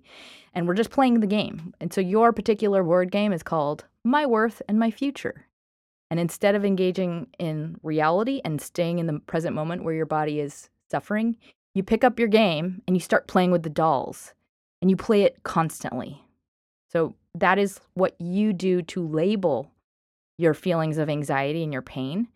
and 0.53 0.65
we're 0.65 0.73
just 0.73 0.89
playing 0.89 1.19
the 1.19 1.27
game. 1.27 1.73
And 1.81 1.91
so 1.91 1.99
your 1.99 2.31
particular 2.31 2.81
board 2.81 3.11
game 3.11 3.33
is 3.33 3.43
called 3.43 3.83
My 4.05 4.25
Worth 4.25 4.61
and 4.69 4.79
My 4.79 4.89
Future. 4.89 5.47
And 6.09 6.17
instead 6.17 6.55
of 6.55 6.63
engaging 6.63 7.27
in 7.37 7.77
reality 7.83 8.39
and 8.45 8.61
staying 8.61 8.99
in 8.99 9.07
the 9.07 9.19
present 9.19 9.53
moment 9.53 9.83
where 9.83 9.93
your 9.93 10.05
body 10.05 10.39
is 10.39 10.69
suffering, 10.89 11.35
you 11.75 11.83
pick 11.83 12.05
up 12.05 12.19
your 12.19 12.29
game 12.29 12.81
and 12.87 12.95
you 12.95 13.01
start 13.01 13.27
playing 13.27 13.51
with 13.51 13.63
the 13.63 13.69
dolls 13.69 14.33
and 14.81 14.89
you 14.89 14.95
play 14.95 15.23
it 15.23 15.43
constantly. 15.43 16.23
So 16.91 17.15
that 17.35 17.59
is 17.59 17.79
what 17.93 18.15
you 18.19 18.53
do 18.53 18.81
to 18.83 19.07
label 19.07 19.71
your 20.37 20.53
feelings 20.53 20.97
of 20.97 21.09
anxiety 21.09 21.63
and 21.63 21.73
your 21.73 21.81
pain. 21.81 22.27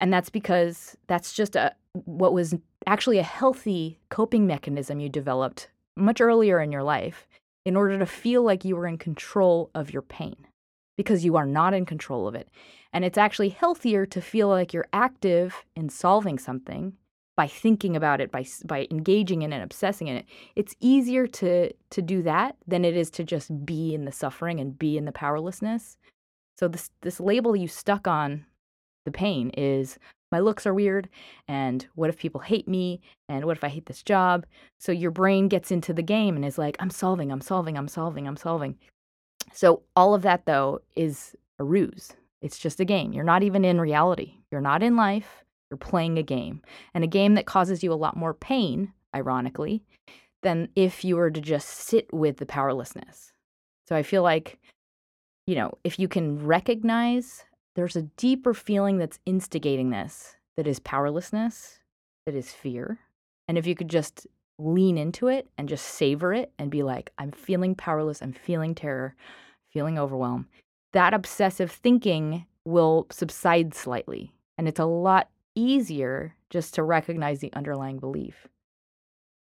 And 0.00 0.12
that's 0.12 0.30
because 0.30 0.96
that's 1.06 1.32
just 1.32 1.56
a 1.56 1.74
what 1.92 2.32
was 2.32 2.54
actually 2.86 3.18
a 3.18 3.22
healthy 3.22 4.00
coping 4.08 4.46
mechanism 4.46 4.98
you 4.98 5.08
developed 5.08 5.68
much 5.96 6.20
earlier 6.20 6.60
in 6.60 6.72
your 6.72 6.82
life 6.82 7.28
in 7.64 7.76
order 7.76 7.98
to 7.98 8.06
feel 8.06 8.42
like 8.42 8.64
you 8.64 8.76
were 8.76 8.86
in 8.86 8.98
control 8.98 9.70
of 9.74 9.92
your 9.92 10.02
pain 10.02 10.36
because 10.96 11.24
you 11.24 11.36
are 11.36 11.46
not 11.46 11.74
in 11.74 11.86
control 11.86 12.26
of 12.26 12.34
it. 12.34 12.48
And 12.92 13.04
it's 13.04 13.18
actually 13.18 13.48
healthier 13.50 14.06
to 14.06 14.20
feel 14.20 14.48
like 14.48 14.72
you're 14.72 14.88
active 14.92 15.64
in 15.74 15.88
solving 15.88 16.38
something 16.38 16.94
by 17.36 17.46
thinking 17.46 17.96
about 17.96 18.20
it, 18.20 18.30
by 18.30 18.46
by 18.64 18.86
engaging 18.90 19.42
in 19.42 19.52
it, 19.52 19.62
obsessing 19.62 20.08
in 20.08 20.16
it. 20.16 20.26
It's 20.56 20.76
easier 20.80 21.26
to 21.26 21.72
to 21.72 22.02
do 22.02 22.22
that 22.22 22.56
than 22.66 22.84
it 22.84 22.96
is 22.96 23.10
to 23.12 23.24
just 23.24 23.66
be 23.66 23.94
in 23.94 24.04
the 24.04 24.12
suffering 24.12 24.60
and 24.60 24.78
be 24.78 24.96
in 24.96 25.04
the 25.04 25.12
powerlessness. 25.12 25.96
So 26.58 26.68
this 26.68 26.90
this 27.00 27.20
label 27.20 27.56
you 27.56 27.68
stuck 27.68 28.06
on 28.06 28.46
the 29.04 29.10
pain 29.10 29.50
is 29.50 29.98
my 30.32 30.40
looks 30.40 30.66
are 30.66 30.74
weird 30.74 31.08
and 31.46 31.86
what 31.94 32.10
if 32.10 32.18
people 32.18 32.40
hate 32.40 32.66
me 32.66 33.00
and 33.28 33.44
what 33.44 33.56
if 33.56 33.64
I 33.64 33.68
hate 33.68 33.86
this 33.86 34.02
job? 34.02 34.46
So 34.78 34.92
your 34.92 35.10
brain 35.10 35.48
gets 35.48 35.70
into 35.70 35.92
the 35.92 36.02
game 36.02 36.36
and 36.36 36.44
is 36.44 36.58
like 36.58 36.76
I'm 36.80 36.90
solving, 36.90 37.30
I'm 37.30 37.40
solving, 37.40 37.76
I'm 37.76 37.88
solving, 37.88 38.26
I'm 38.26 38.36
solving. 38.36 38.76
So 39.52 39.82
all 39.94 40.14
of 40.14 40.22
that 40.22 40.46
though 40.46 40.80
is 40.96 41.36
a 41.58 41.64
ruse. 41.64 42.12
It's 42.42 42.58
just 42.58 42.80
a 42.80 42.84
game. 42.84 43.12
You're 43.12 43.24
not 43.24 43.42
even 43.42 43.64
in 43.64 43.80
reality. 43.80 44.34
You're 44.50 44.60
not 44.60 44.82
in 44.82 44.96
life. 44.96 45.43
You're 45.74 45.78
playing 45.78 46.18
a 46.18 46.22
game, 46.22 46.62
and 46.94 47.02
a 47.02 47.08
game 47.08 47.34
that 47.34 47.46
causes 47.46 47.82
you 47.82 47.92
a 47.92 47.94
lot 47.94 48.16
more 48.16 48.32
pain, 48.32 48.92
ironically, 49.12 49.82
than 50.44 50.68
if 50.76 51.04
you 51.04 51.16
were 51.16 51.32
to 51.32 51.40
just 51.40 51.68
sit 51.68 52.06
with 52.14 52.36
the 52.36 52.46
powerlessness. 52.46 53.32
So 53.88 53.96
I 53.96 54.04
feel 54.04 54.22
like, 54.22 54.60
you 55.48 55.56
know, 55.56 55.72
if 55.82 55.98
you 55.98 56.06
can 56.06 56.46
recognize 56.46 57.44
there's 57.74 57.96
a 57.96 58.02
deeper 58.02 58.54
feeling 58.54 58.98
that's 58.98 59.18
instigating 59.26 59.90
this, 59.90 60.36
that 60.56 60.68
is 60.68 60.78
powerlessness, 60.78 61.80
that 62.24 62.36
is 62.36 62.52
fear. 62.52 63.00
And 63.48 63.58
if 63.58 63.66
you 63.66 63.74
could 63.74 63.88
just 63.88 64.28
lean 64.60 64.96
into 64.96 65.26
it 65.26 65.48
and 65.58 65.68
just 65.68 65.84
savor 65.84 66.32
it 66.32 66.52
and 66.56 66.70
be 66.70 66.84
like, 66.84 67.10
I'm 67.18 67.32
feeling 67.32 67.74
powerless, 67.74 68.22
I'm 68.22 68.32
feeling 68.32 68.76
terror, 68.76 69.16
feeling 69.72 69.98
overwhelmed, 69.98 70.44
that 70.92 71.14
obsessive 71.14 71.72
thinking 71.72 72.46
will 72.64 73.08
subside 73.10 73.74
slightly. 73.74 74.30
And 74.56 74.68
it's 74.68 74.78
a 74.78 74.84
lot 74.84 75.30
easier 75.54 76.34
just 76.50 76.74
to 76.74 76.82
recognize 76.82 77.40
the 77.40 77.52
underlying 77.52 77.98
belief. 77.98 78.48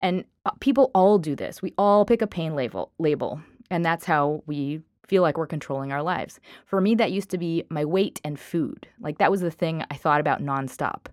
And 0.02 0.24
uh, 0.44 0.50
people 0.60 0.90
all 0.94 1.18
do 1.18 1.34
this. 1.34 1.62
We 1.62 1.72
all 1.78 2.04
pick 2.04 2.20
a 2.20 2.26
pain 2.26 2.54
label, 2.54 2.92
label, 2.98 3.40
and 3.70 3.84
that's 3.84 4.04
how 4.04 4.42
we 4.46 4.82
feel 5.06 5.22
like 5.22 5.36
we're 5.36 5.46
controlling 5.46 5.92
our 5.92 6.02
lives. 6.02 6.40
For 6.66 6.80
me, 6.80 6.94
that 6.96 7.12
used 7.12 7.30
to 7.30 7.38
be 7.38 7.64
my 7.70 7.84
weight 7.84 8.20
and 8.24 8.38
food. 8.38 8.86
Like 9.00 9.18
that 9.18 9.30
was 9.30 9.40
the 9.40 9.50
thing 9.50 9.84
I 9.90 9.96
thought 9.96 10.20
about 10.20 10.42
nonstop. 10.42 11.06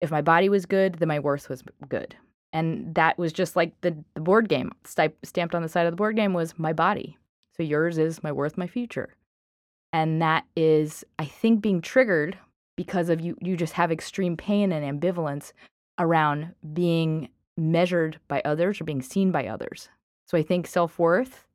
If 0.00 0.10
my 0.10 0.22
body 0.22 0.48
was 0.48 0.66
good, 0.66 0.96
then 0.96 1.08
my 1.08 1.18
worth 1.18 1.48
was 1.48 1.62
good. 1.88 2.14
And 2.52 2.94
that 2.94 3.18
was 3.18 3.32
just 3.32 3.56
like 3.56 3.78
the, 3.80 3.96
the 4.14 4.20
board 4.20 4.48
game 4.48 4.72
stamped 5.22 5.54
on 5.54 5.62
the 5.62 5.68
side 5.68 5.86
of 5.86 5.92
the 5.92 5.96
board 5.96 6.16
game 6.16 6.32
was 6.32 6.58
my 6.58 6.72
body. 6.72 7.18
So 7.56 7.62
yours 7.62 7.98
is 7.98 8.22
my 8.22 8.32
worth, 8.32 8.56
my 8.56 8.66
future. 8.66 9.14
And 9.92 10.20
that 10.20 10.44
is, 10.56 11.04
I 11.18 11.24
think, 11.24 11.62
being 11.62 11.80
triggered 11.80 12.38
because 12.76 13.08
of 13.08 13.20
you 13.20 13.36
you 13.40 13.56
just 13.56 13.72
have 13.72 13.90
extreme 13.90 14.36
pain 14.36 14.72
and 14.72 15.00
ambivalence 15.00 15.52
around 15.98 16.54
being 16.72 17.28
measured 17.56 18.20
by 18.28 18.42
others 18.44 18.80
or 18.80 18.84
being 18.84 19.02
seen 19.02 19.32
by 19.32 19.46
others. 19.46 19.88
So 20.26 20.36
I 20.36 20.42
think 20.42 20.66
self-worth 20.66 21.46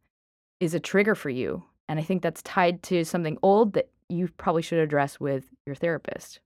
is 0.59 0.73
a 0.73 0.79
trigger 0.79 1.15
for 1.15 1.29
you 1.29 1.63
and 1.87 1.99
I 1.99 2.03
think 2.03 2.21
that's 2.21 2.41
tied 2.41 2.81
to 2.83 3.03
something 3.03 3.37
old 3.43 3.73
that 3.73 3.89
you 4.09 4.29
probably 4.37 4.61
should 4.61 4.79
address 4.79 5.19
with 5.19 5.45
your 5.65 5.75
therapist. 5.75 6.39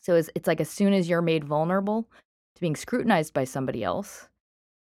So 0.00 0.14
it's, 0.14 0.30
it's 0.34 0.46
like 0.46 0.60
as 0.60 0.70
soon 0.70 0.92
as 0.92 1.08
you're 1.08 1.22
made 1.22 1.44
vulnerable 1.44 2.08
to 2.54 2.60
being 2.60 2.76
scrutinized 2.76 3.34
by 3.34 3.44
somebody 3.44 3.84
else, 3.84 4.28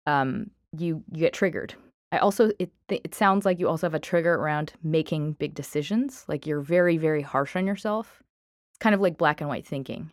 um, 0.08 0.50
you 0.78 1.04
you 1.12 1.20
get 1.20 1.34
triggered. 1.34 1.76
I 2.12 2.18
also 2.18 2.52
it 2.60 2.72
it 2.90 3.14
sounds 3.14 3.46
like 3.46 3.60
you 3.60 3.68
also 3.68 3.88
have 3.88 3.94
a 3.94 4.00
trigger 4.00 4.36
around 4.36 4.74
making 4.84 5.34
big 5.34 5.54
decisions. 5.54 6.26
Like 6.28 6.48
you're 6.48 6.62
very 6.62 6.98
very 6.98 7.22
harsh 7.22 7.56
on 7.56 7.68
yourself 7.68 8.24
kind 8.82 8.94
of 8.94 9.00
like 9.00 9.18
black 9.18 9.40
and 9.40 9.50
white 9.50 9.66
thinking. 9.66 10.12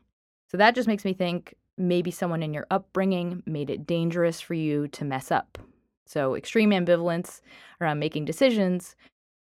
So 0.48 0.56
that 0.58 0.76
just 0.76 0.87
makes 0.87 1.04
me 1.04 1.12
think 1.12 1.54
maybe 1.76 2.10
someone 2.10 2.42
in 2.42 2.54
your 2.54 2.66
upbringing 2.70 3.42
made 3.46 3.70
it 3.70 3.87
dangerous 3.87 4.40
for 4.40 4.54
you 4.54 4.87
to 4.88 5.04
mess 5.04 5.32
up. 5.32 5.58
So 6.06 6.37
extreme 6.37 6.70
ambivalence 6.70 7.40
around 7.80 7.98
making 7.98 8.26
decisions 8.26 8.94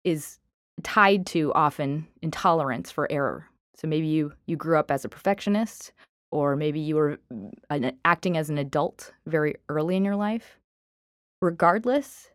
is 0.04 0.40
tied 0.84 1.26
to 1.28 1.54
often 1.54 2.08
intolerance 2.22 2.92
for 2.92 3.12
error. 3.12 3.48
So 3.76 3.88
maybe 3.88 4.08
you 4.08 4.34
you 4.46 4.56
grew 4.56 4.78
up 4.78 4.92
as 4.92 5.04
a 5.04 5.10
perfectionist 5.10 5.94
or 6.32 6.56
maybe 6.56 6.80
you 6.80 6.96
were 6.96 7.20
mm, 7.32 7.52
an, 7.70 7.98
acting 8.06 8.38
as 8.38 8.50
an 8.50 8.58
adult 8.58 9.14
very 9.26 9.56
early 9.70 9.96
in 9.96 10.06
your 10.06 10.16
life. 10.16 10.60
Regardless, 11.42 12.30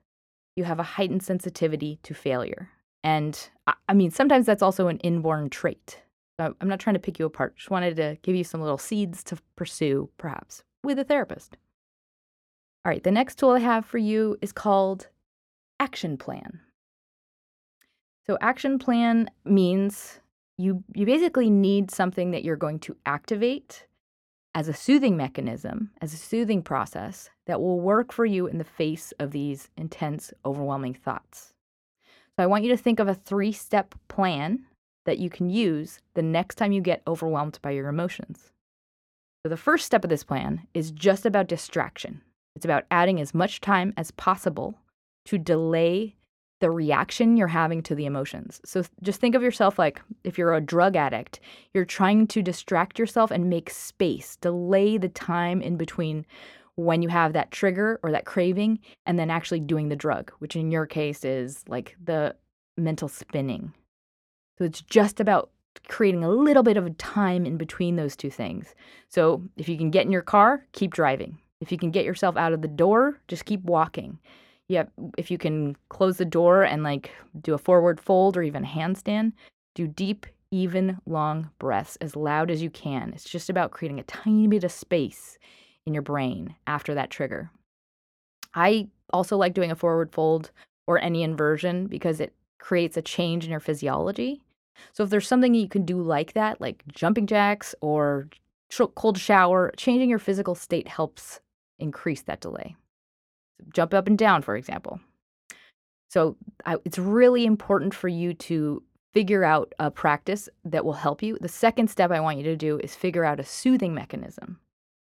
you 0.57 0.65
have 0.65 0.79
a 0.79 0.85
heightened 0.85 1.23
sensitivity 1.23 1.99
to 2.03 2.15
failure. 2.15 2.71
And 3.05 3.49
I 3.89 3.95
mean, 3.95 4.11
sometimes 4.11 4.47
that's 4.47 4.63
also 4.63 4.89
an 4.89 4.99
inborn 4.99 5.51
trait. 5.51 6.03
I'm 6.39 6.69
not 6.69 6.81
trying 6.81 6.95
to 6.95 7.01
pick 7.01 7.19
you 7.19 7.27
apart. 7.27 7.57
Just 7.57 7.71
wanted 7.71 7.97
to 7.97 8.17
give 8.23 8.37
you 8.37 8.45
some 8.45 8.61
little 8.61 8.79
seeds 8.79 9.25
to 9.25 9.39
pursue, 9.57 10.09
perhaps, 10.19 10.63
with 10.85 10.99
a 10.99 11.05
therapist. 11.05 11.57
All 12.85 12.91
right, 12.91 13.03
the 13.03 13.11
next 13.11 13.39
tool 13.39 13.51
I 13.51 13.59
have 13.59 13.85
for 13.85 13.99
you 13.99 14.37
is 14.41 14.53
called 14.53 15.09
Action 15.81 16.17
Plan. 16.17 16.61
So, 18.27 18.39
Action 18.41 18.79
Plan 18.79 19.31
means 19.45 20.21
you, 20.59 20.85
you 20.95 21.07
basically 21.07 21.51
need 21.51 21.91
something 21.91 22.31
that 22.31 22.45
you're 22.45 22.57
going 22.57 22.79
to 22.81 22.97
activate 23.05 23.87
as 24.55 24.69
a 24.69 24.73
soothing 24.73 25.17
mechanism, 25.17 25.91
as 26.01 26.15
a 26.15 26.17
soothing 26.17 26.63
process 26.63 27.31
that 27.47 27.61
will 27.61 27.81
work 27.81 28.13
for 28.13 28.25
you 28.25 28.47
in 28.47 28.59
the 28.59 28.65
face 28.65 29.13
of 29.19 29.31
these 29.33 29.69
intense, 29.77 30.33
overwhelming 30.45 30.95
thoughts. 30.95 31.55
So, 32.37 32.45
I 32.45 32.47
want 32.47 32.65
you 32.65 32.71
to 32.71 32.77
think 32.77 33.01
of 33.01 33.09
a 33.09 33.15
three 33.15 33.53
step 33.53 33.95
plan 34.07 34.68
that 35.09 35.19
you 35.19 35.31
can 35.31 35.49
use 35.49 36.01
the 36.13 36.23
next 36.23 36.57
time 36.57 36.71
you 36.71 36.83
get 36.83 37.03
overwhelmed 37.07 37.59
by 37.63 37.71
your 37.71 37.89
emotions. 37.89 38.53
So, 39.43 39.49
the 39.49 39.57
first 39.57 39.87
step 39.87 40.05
of 40.05 40.11
this 40.11 40.23
plan 40.23 40.67
is 40.75 40.91
just 40.91 41.25
about 41.25 41.49
distraction. 41.49 42.21
It's 42.55 42.67
about 42.67 42.85
adding 42.91 43.19
as 43.19 43.33
much 43.33 43.63
time 43.63 43.95
as 43.97 44.11
possible 44.11 44.79
to 45.25 45.39
delay 45.39 46.15
the 46.61 46.71
reaction 46.71 47.39
you're 47.39 47.47
having 47.47 47.83
to 47.85 47.95
the 47.95 48.05
emotions. 48.05 48.61
So, 48.67 48.83
just 49.03 49.19
think 49.19 49.35
of 49.35 49.43
yourself 49.43 49.79
like 49.79 50.03
if 50.25 50.37
you're 50.37 50.53
a 50.53 50.61
drug 50.61 50.95
addict, 50.95 51.41
you're 51.73 51.87
trying 51.87 52.27
to 52.27 52.43
distract 52.43 52.99
yourself 52.99 53.31
and 53.31 53.49
make 53.49 53.71
space, 53.71 54.37
delay 54.37 54.99
the 54.99 55.09
time 55.09 55.63
in 55.63 55.79
between 55.79 56.27
when 56.75 57.01
you 57.01 57.09
have 57.09 57.33
that 57.33 57.51
trigger 57.51 57.99
or 58.03 58.13
that 58.13 58.27
craving 58.27 58.79
and 59.07 59.19
then 59.19 59.31
actually 59.31 59.61
doing 59.61 59.89
the 59.89 59.97
drug, 59.97 60.31
which 60.41 60.55
in 60.55 60.71
your 60.71 60.85
case 60.85 61.25
is 61.25 61.65
like 61.67 61.97
the 62.05 62.37
mental 62.77 63.09
spinning 63.09 63.73
so 64.59 64.65
it's 64.65 64.83
just 64.83 65.21
about 65.21 65.51
creating 65.87 66.25
a 66.25 66.31
little 66.31 66.65
bit 66.65 66.77
of 66.77 66.99
time 66.99 67.47
in 67.47 67.57
between 67.57 67.97
those 67.97 68.17
two 68.17 68.31
things. 68.31 68.75
So 69.09 69.43
if 69.57 69.69
you 69.69 69.79
can 69.79 69.91
get 69.91 70.05
in 70.05 70.13
your 70.13 70.23
car, 70.23 70.67
keep 70.73 70.93
driving. 70.93 71.39
If 71.61 71.73
you 71.73 71.79
can 71.79 71.91
get 71.91 72.05
yourself 72.05 72.37
out 72.37 72.53
of 72.53 72.63
the 72.63 72.69
door, 72.69 73.19
just 73.29 73.45
keep 73.45 73.63
walking. 73.63 74.19
Yeah, 74.69 74.85
if 75.17 75.31
you 75.31 75.39
can 75.39 75.77
close 75.89 76.19
the 76.19 76.25
door 76.25 76.63
and 76.63 76.83
like 76.83 77.11
do 77.41 77.55
a 77.55 77.59
forward 77.59 78.01
fold 78.01 78.37
or 78.37 78.43
even 78.43 78.65
handstand, 78.65 79.33
do 79.75 79.87
deep, 79.87 80.27
even, 80.51 80.99
long 81.07 81.51
breaths 81.59 81.97
as 82.01 82.17
loud 82.17 82.51
as 82.51 82.63
you 82.63 82.71
can. 82.71 83.13
It's 83.15 83.25
just 83.25 83.49
about 83.49 83.71
creating 83.71 84.01
a 84.01 84.05
tiny 84.05 84.47
bit 84.49 84.65
of 84.65 84.73
space 84.73 85.39
in 85.87 85.95
your 85.95 86.03
brain 86.03 86.55
after 86.67 86.95
that 86.95 87.11
trigger. 87.11 87.51
I 88.55 88.89
also 89.13 89.37
like 89.37 89.55
doing 89.55 89.71
a 89.71 89.77
forward 89.77 90.13
fold 90.13 90.51
or 90.87 90.99
any 90.99 91.23
inversion 91.23 91.87
because 91.87 92.21
it 92.21 92.35
creates 92.59 92.97
a 92.97 93.03
change 93.03 93.45
in 93.45 93.51
your 93.51 93.61
physiology. 93.61 94.43
So 94.93 95.05
if 95.05 95.11
there's 95.11 95.29
something 95.29 95.55
you 95.55 95.69
can 95.69 95.85
do 95.85 96.01
like 96.01 96.33
that, 96.35 96.61
like 96.61 96.83
jumping 96.89 97.27
jacks 97.27 97.75
or 97.81 98.29
cold 98.95 99.19
shower, 99.19 99.73
changing 99.77 100.11
your 100.11 100.19
physical 100.19 100.55
state 100.55 100.89
helps 100.89 101.41
increase 101.79 102.23
that 102.23 102.41
delay. 102.41 102.77
Jump 103.73 103.95
up 103.95 104.07
and 104.07 104.19
down, 104.19 104.43
for 104.43 104.57
example. 104.57 105.01
So 106.11 106.37
I, 106.65 106.77
it's 106.85 106.99
really 106.99 107.45
important 107.45 107.95
for 107.95 108.09
you 108.09 108.35
to 108.35 108.83
figure 109.13 109.45
out 109.45 109.75
a 109.79 109.91
practice 109.91 110.49
that 110.65 110.85
will 110.85 110.93
help 110.93 111.23
you. 111.23 111.39
The 111.41 111.49
second 111.49 111.89
step 111.89 112.11
I 112.11 112.21
want 112.21 112.39
you 112.39 112.45
to 112.45 112.57
do 112.57 112.79
is 112.79 112.95
figure 112.95 113.25
out 113.25 113.41
a 113.41 113.45
soothing 113.45 113.95
mechanism. 113.95 114.59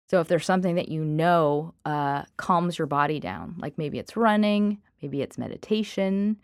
So 0.08 0.20
if 0.20 0.28
there's 0.28 0.46
something 0.46 0.76
that 0.76 0.88
you 0.88 1.04
know 1.04 1.75
uh, 1.85 2.23
calms 2.37 2.78
your 2.78 2.87
body 2.87 3.18
down, 3.18 3.56
like 3.58 3.76
maybe 3.76 3.99
it's 3.99 4.16
running, 4.16 4.78
maybe 5.02 5.23
it's 5.23 5.38
meditation, 5.38 6.37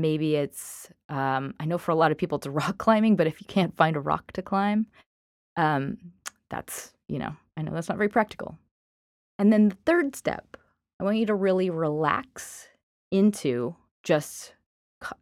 maybe 0.00 0.36
it's 0.36 0.88
um, 1.08 1.54
I 1.60 1.64
know 1.64 1.78
for 1.78 1.90
a 1.90 1.96
lot 1.96 2.12
of 2.12 2.18
people 2.18 2.38
it's 2.38 2.46
rock 2.62 2.78
climbing, 2.78 3.16
but 3.16 3.26
if 3.26 3.40
you 3.40 3.46
can't 3.46 3.76
find 3.76 3.96
a 3.96 4.00
rock 4.00 4.32
to 4.32 4.42
climb, 4.42 4.86
um, 5.56 5.98
that's 6.50 6.92
you 7.08 7.18
know 7.18 7.34
I 7.56 7.62
know 7.62 7.72
that's 7.72 7.88
not 7.88 7.98
very 7.98 8.08
practical. 8.08 8.58
And 9.38 9.52
then 9.52 9.68
the 9.68 9.76
third 9.86 10.16
step, 10.16 10.56
I 10.98 11.04
want 11.04 11.18
you 11.18 11.26
to 11.26 11.34
really 11.34 11.70
relax 11.70 12.68
into 13.10 13.76
just 14.02 14.54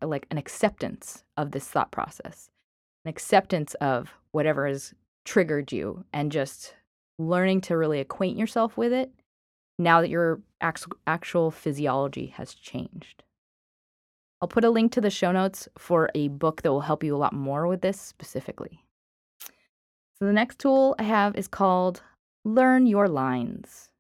like 0.02 0.26
an 0.30 0.38
acceptance 0.38 1.22
of 1.36 1.50
this 1.50 1.68
thought 1.68 1.90
process, 1.90 2.48
an 3.04 3.10
acceptance 3.10 3.74
of 3.74 4.14
whatever 4.32 4.66
has 4.66 4.94
triggered 5.24 5.70
you, 5.70 6.04
and 6.12 6.32
just 6.32 6.74
learning 7.18 7.60
to 7.62 7.76
really 7.76 8.00
acquaint 8.00 8.38
yourself 8.38 8.76
with 8.76 8.92
it 8.92 9.10
now 9.78 10.00
that 10.00 10.10
your 10.10 10.40
actual 11.06 11.50
physiology 11.50 12.26
has 12.36 12.54
changed. 12.54 13.22
I'll 14.40 14.48
put 14.48 14.64
a 14.64 14.70
link 14.70 14.92
to 14.92 15.00
the 15.00 15.10
show 15.10 15.32
notes 15.32 15.68
for 15.78 16.10
a 16.14 16.28
book 16.28 16.62
that 16.62 16.70
will 16.70 16.82
help 16.82 17.02
you 17.02 17.16
a 17.16 17.18
lot 17.18 17.32
more 17.32 17.66
with 17.66 17.80
this 17.80 18.00
specifically. 18.00 18.84
So, 20.18 20.26
the 20.26 20.32
next 20.32 20.58
tool 20.58 20.94
I 20.98 21.04
have 21.04 21.36
is 21.36 21.48
called 21.48 22.02
Learn 22.44 22.86
Your 22.86 23.08
Lines. 23.08 23.90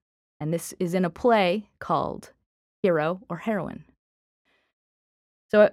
And 0.40 0.52
this 0.52 0.74
is 0.78 0.94
in 0.94 1.04
a 1.04 1.10
play 1.10 1.68
called 1.78 2.32
Hero 2.82 3.20
or 3.28 3.38
Heroine. 3.38 3.84
So, 5.50 5.62
uh, 5.62 5.70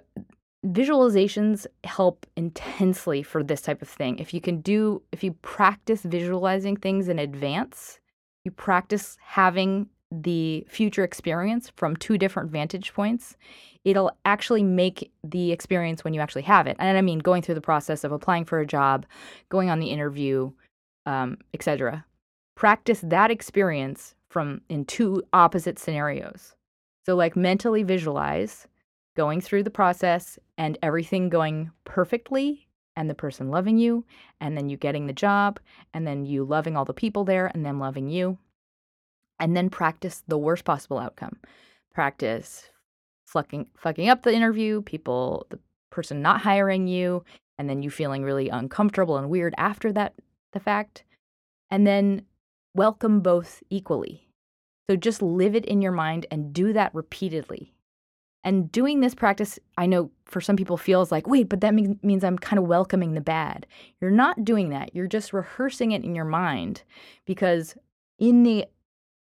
visualizations 0.64 1.66
help 1.84 2.26
intensely 2.36 3.22
for 3.22 3.42
this 3.42 3.60
type 3.60 3.82
of 3.82 3.88
thing. 3.88 4.18
If 4.18 4.32
you 4.32 4.40
can 4.40 4.60
do, 4.60 5.02
if 5.12 5.22
you 5.22 5.32
practice 5.42 6.02
visualizing 6.02 6.76
things 6.76 7.08
in 7.08 7.18
advance, 7.18 8.00
you 8.44 8.50
practice 8.50 9.16
having 9.22 9.88
the 10.22 10.66
future 10.68 11.04
experience 11.04 11.72
from 11.76 11.96
two 11.96 12.18
different 12.18 12.50
vantage 12.50 12.92
points, 12.92 13.36
it'll 13.84 14.12
actually 14.24 14.62
make 14.62 15.12
the 15.22 15.52
experience 15.52 16.04
when 16.04 16.14
you 16.14 16.20
actually 16.20 16.42
have 16.42 16.66
it. 16.66 16.76
And 16.78 16.96
I 16.96 17.00
mean, 17.00 17.18
going 17.18 17.42
through 17.42 17.56
the 17.56 17.60
process 17.60 18.04
of 18.04 18.12
applying 18.12 18.44
for 18.44 18.60
a 18.60 18.66
job, 18.66 19.06
going 19.48 19.70
on 19.70 19.80
the 19.80 19.90
interview, 19.90 20.52
um, 21.06 21.38
etc. 21.52 22.04
Practice 22.54 23.00
that 23.04 23.30
experience 23.30 24.14
from 24.28 24.60
in 24.68 24.84
two 24.84 25.22
opposite 25.32 25.78
scenarios. 25.78 26.54
So, 27.06 27.14
like, 27.14 27.36
mentally 27.36 27.82
visualize 27.82 28.66
going 29.16 29.40
through 29.40 29.62
the 29.62 29.70
process 29.70 30.38
and 30.58 30.78
everything 30.82 31.28
going 31.28 31.70
perfectly 31.84 32.66
and 32.96 33.10
the 33.10 33.14
person 33.14 33.50
loving 33.50 33.78
you 33.78 34.04
and 34.40 34.56
then 34.56 34.68
you 34.68 34.76
getting 34.76 35.06
the 35.06 35.12
job 35.12 35.60
and 35.92 36.06
then 36.06 36.24
you 36.24 36.44
loving 36.44 36.76
all 36.76 36.84
the 36.84 36.94
people 36.94 37.24
there 37.24 37.50
and 37.54 37.64
them 37.64 37.78
loving 37.78 38.08
you 38.08 38.38
and 39.44 39.54
then 39.54 39.68
practice 39.68 40.22
the 40.26 40.38
worst 40.38 40.64
possible 40.64 40.98
outcome 40.98 41.36
practice 41.92 42.70
fucking 43.26 43.66
fucking 43.76 44.08
up 44.08 44.22
the 44.22 44.32
interview 44.32 44.80
people 44.80 45.46
the 45.50 45.58
person 45.90 46.22
not 46.22 46.40
hiring 46.40 46.86
you 46.86 47.22
and 47.58 47.68
then 47.68 47.82
you 47.82 47.90
feeling 47.90 48.24
really 48.24 48.48
uncomfortable 48.48 49.18
and 49.18 49.28
weird 49.28 49.54
after 49.58 49.92
that 49.92 50.14
the 50.54 50.60
fact 50.60 51.04
and 51.70 51.86
then 51.86 52.22
welcome 52.74 53.20
both 53.20 53.62
equally 53.68 54.26
so 54.88 54.96
just 54.96 55.20
live 55.20 55.54
it 55.54 55.66
in 55.66 55.82
your 55.82 55.92
mind 55.92 56.24
and 56.30 56.54
do 56.54 56.72
that 56.72 56.94
repeatedly 56.94 57.74
and 58.46 58.70
doing 58.70 59.00
this 59.00 59.14
practice, 59.14 59.58
I 59.78 59.86
know 59.86 60.10
for 60.26 60.42
some 60.42 60.54
people 60.54 60.76
feels 60.76 61.10
like, 61.10 61.26
wait, 61.26 61.48
but 61.48 61.62
that 61.62 61.72
mean, 61.72 61.98
means 62.02 62.22
I'm 62.22 62.38
kind 62.38 62.58
of 62.58 62.66
welcoming 62.66 63.14
the 63.14 63.22
bad. 63.22 63.66
You're 64.02 64.10
not 64.10 64.44
doing 64.44 64.68
that. 64.68 64.94
You're 64.94 65.06
just 65.06 65.32
rehearsing 65.32 65.92
it 65.92 66.04
in 66.04 66.14
your 66.14 66.26
mind 66.26 66.82
because 67.24 67.74
in 68.18 68.42
the 68.42 68.66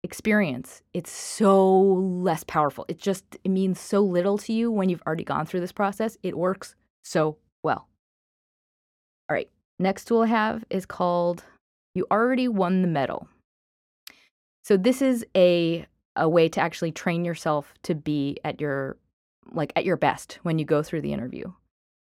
experience, 0.03 0.81
it's 0.93 1.11
so 1.11 1.71
less 1.71 2.43
powerful. 2.43 2.85
It 2.87 2.97
just 2.97 3.23
it 3.43 3.49
means 3.49 3.79
so 3.79 4.01
little 4.01 4.37
to 4.39 4.53
you 4.53 4.71
when 4.71 4.89
you've 4.89 5.03
already 5.07 5.23
gone 5.23 5.45
through 5.45 5.61
this 5.61 5.71
process. 5.71 6.17
It 6.23 6.37
works 6.37 6.75
so 7.03 7.37
well. 7.63 7.87
All 9.29 9.33
right, 9.33 9.49
next 9.79 10.05
tool 10.05 10.23
I 10.23 10.27
have 10.27 10.65
is 10.69 10.85
called 10.85 11.43
You 11.95 12.05
Already 12.11 12.47
Won 12.47 12.81
the 12.81 12.87
Medal. 12.87 13.27
So 14.63 14.77
this 14.77 15.01
is 15.01 15.25
a 15.35 15.85
a 16.15 16.29
way 16.29 16.47
to 16.49 16.61
actually 16.61 16.91
train 16.91 17.25
yourself 17.25 17.73
to 17.83 17.95
be 17.95 18.37
at 18.43 18.61
your 18.61 18.97
like 19.51 19.73
at 19.75 19.85
your 19.85 19.97
best 19.97 20.39
when 20.43 20.59
you 20.59 20.65
go 20.65 20.83
through 20.83 21.01
the 21.01 21.13
interview. 21.13 21.51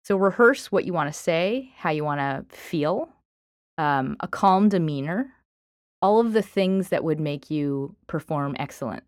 So 0.04 0.16
rehearse 0.16 0.70
what 0.70 0.84
you 0.84 0.92
want 0.92 1.12
to 1.12 1.18
say, 1.18 1.72
how 1.76 1.90
you 1.90 2.04
want 2.04 2.20
to 2.20 2.56
feel, 2.56 3.08
um, 3.76 4.16
a 4.20 4.28
calm 4.28 4.68
demeanor, 4.68 5.32
all 6.02 6.20
of 6.20 6.32
the 6.32 6.42
things 6.42 6.88
that 6.88 7.04
would 7.04 7.20
make 7.20 7.50
you 7.50 7.94
perform 8.06 8.56
excellent. 8.58 9.02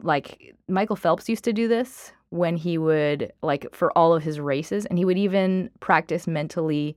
Like 0.00 0.54
Michael 0.68 0.96
Phelps 0.96 1.28
used 1.28 1.44
to 1.44 1.52
do 1.52 1.68
this 1.68 2.12
when 2.30 2.56
he 2.56 2.78
would 2.78 3.32
like 3.42 3.66
for 3.74 3.96
all 3.96 4.14
of 4.14 4.22
his 4.22 4.40
races, 4.40 4.86
and 4.86 4.98
he 4.98 5.04
would 5.04 5.18
even 5.18 5.70
practice 5.80 6.26
mentally 6.26 6.96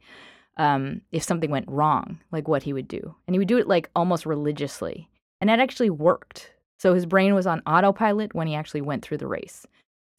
um, 0.58 1.02
if 1.12 1.24
something 1.24 1.50
went 1.50 1.68
wrong, 1.68 2.20
like 2.32 2.48
what 2.48 2.64
he 2.64 2.74
would 2.74 2.88
do, 2.88 3.16
and 3.28 3.34
he 3.34 3.40
would 3.40 3.48
do 3.48 3.58
it 3.58 3.68
like 3.68 3.90
almost 3.96 4.26
religiously, 4.26 5.10
and 5.42 5.50
that 5.50 5.60
actually 5.60 5.90
worked. 5.90 6.52
So 6.80 6.94
his 6.94 7.06
brain 7.06 7.34
was 7.34 7.48
on 7.48 7.62
autopilot 7.66 8.36
when 8.36 8.48
he 8.48 8.56
actually 8.56 8.82
went 8.82 9.04
through 9.04 9.18
the 9.18 9.28
race. 9.28 9.66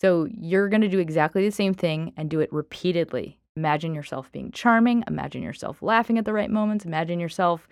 So 0.00 0.26
you're 0.30 0.68
going 0.68 0.80
to 0.80 0.88
do 0.88 0.98
exactly 0.98 1.44
the 1.44 1.54
same 1.54 1.74
thing 1.74 2.12
and 2.16 2.28
do 2.28 2.40
it 2.40 2.52
repeatedly. 2.52 3.38
Imagine 3.56 3.94
yourself 3.94 4.32
being 4.32 4.50
charming. 4.50 5.04
Imagine 5.06 5.42
yourself 5.42 5.82
laughing 5.82 6.18
at 6.18 6.24
the 6.24 6.32
right 6.32 6.50
moments. 6.50 6.84
Imagine 6.84 7.20
yourself 7.20 7.68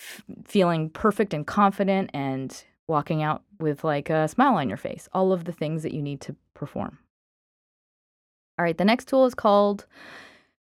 f- 0.00 0.22
feeling 0.44 0.90
perfect 0.90 1.34
and 1.34 1.46
confident 1.46 2.10
and 2.14 2.64
walking 2.88 3.22
out 3.22 3.42
with 3.60 3.84
like 3.84 4.10
a 4.10 4.26
smile 4.26 4.54
on 4.56 4.68
your 4.68 4.78
face. 4.78 5.08
All 5.12 5.32
of 5.32 5.44
the 5.44 5.52
things 5.52 5.82
that 5.82 5.94
you 5.94 6.02
need 6.02 6.20
to 6.22 6.34
perform. 6.54 6.98
All 8.58 8.64
right, 8.64 8.76
the 8.76 8.84
next 8.84 9.08
tool 9.08 9.26
is 9.26 9.34
called 9.34 9.86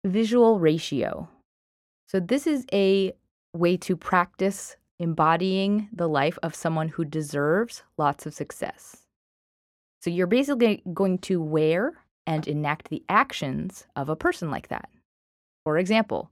visual 0.05 0.59
ratio. 0.59 1.27
So 2.07 2.19
this 2.19 2.45
is 2.45 2.65
a 2.73 3.13
way 3.53 3.77
to 3.77 3.95
practice 3.95 4.75
embodying 4.99 5.87
the 5.93 6.09
life 6.09 6.37
of 6.43 6.53
someone 6.53 6.89
who 6.89 7.05
deserves 7.05 7.83
lots 7.97 8.25
of 8.25 8.33
success. 8.33 8.97
So 10.01 10.09
you're 10.09 10.27
basically 10.27 10.83
going 10.93 11.19
to 11.19 11.41
wear 11.41 11.93
and 12.27 12.47
enact 12.47 12.89
the 12.89 13.03
actions 13.09 13.85
of 13.95 14.09
a 14.09 14.15
person 14.15 14.51
like 14.51 14.67
that. 14.67 14.89
For 15.63 15.77
example, 15.77 16.31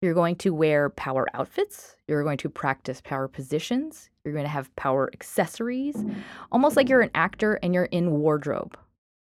you're 0.00 0.14
going 0.14 0.36
to 0.36 0.54
wear 0.54 0.90
power 0.90 1.26
outfits, 1.34 1.96
you're 2.06 2.22
going 2.22 2.38
to 2.38 2.48
practice 2.48 3.00
power 3.02 3.28
positions, 3.28 4.10
you're 4.24 4.34
going 4.34 4.44
to 4.44 4.50
have 4.50 4.74
power 4.76 5.10
accessories, 5.12 5.96
almost 6.52 6.76
like 6.76 6.88
you're 6.88 7.00
an 7.00 7.10
actor 7.14 7.58
and 7.62 7.74
you're 7.74 7.84
in 7.84 8.12
wardrobe. 8.12 8.78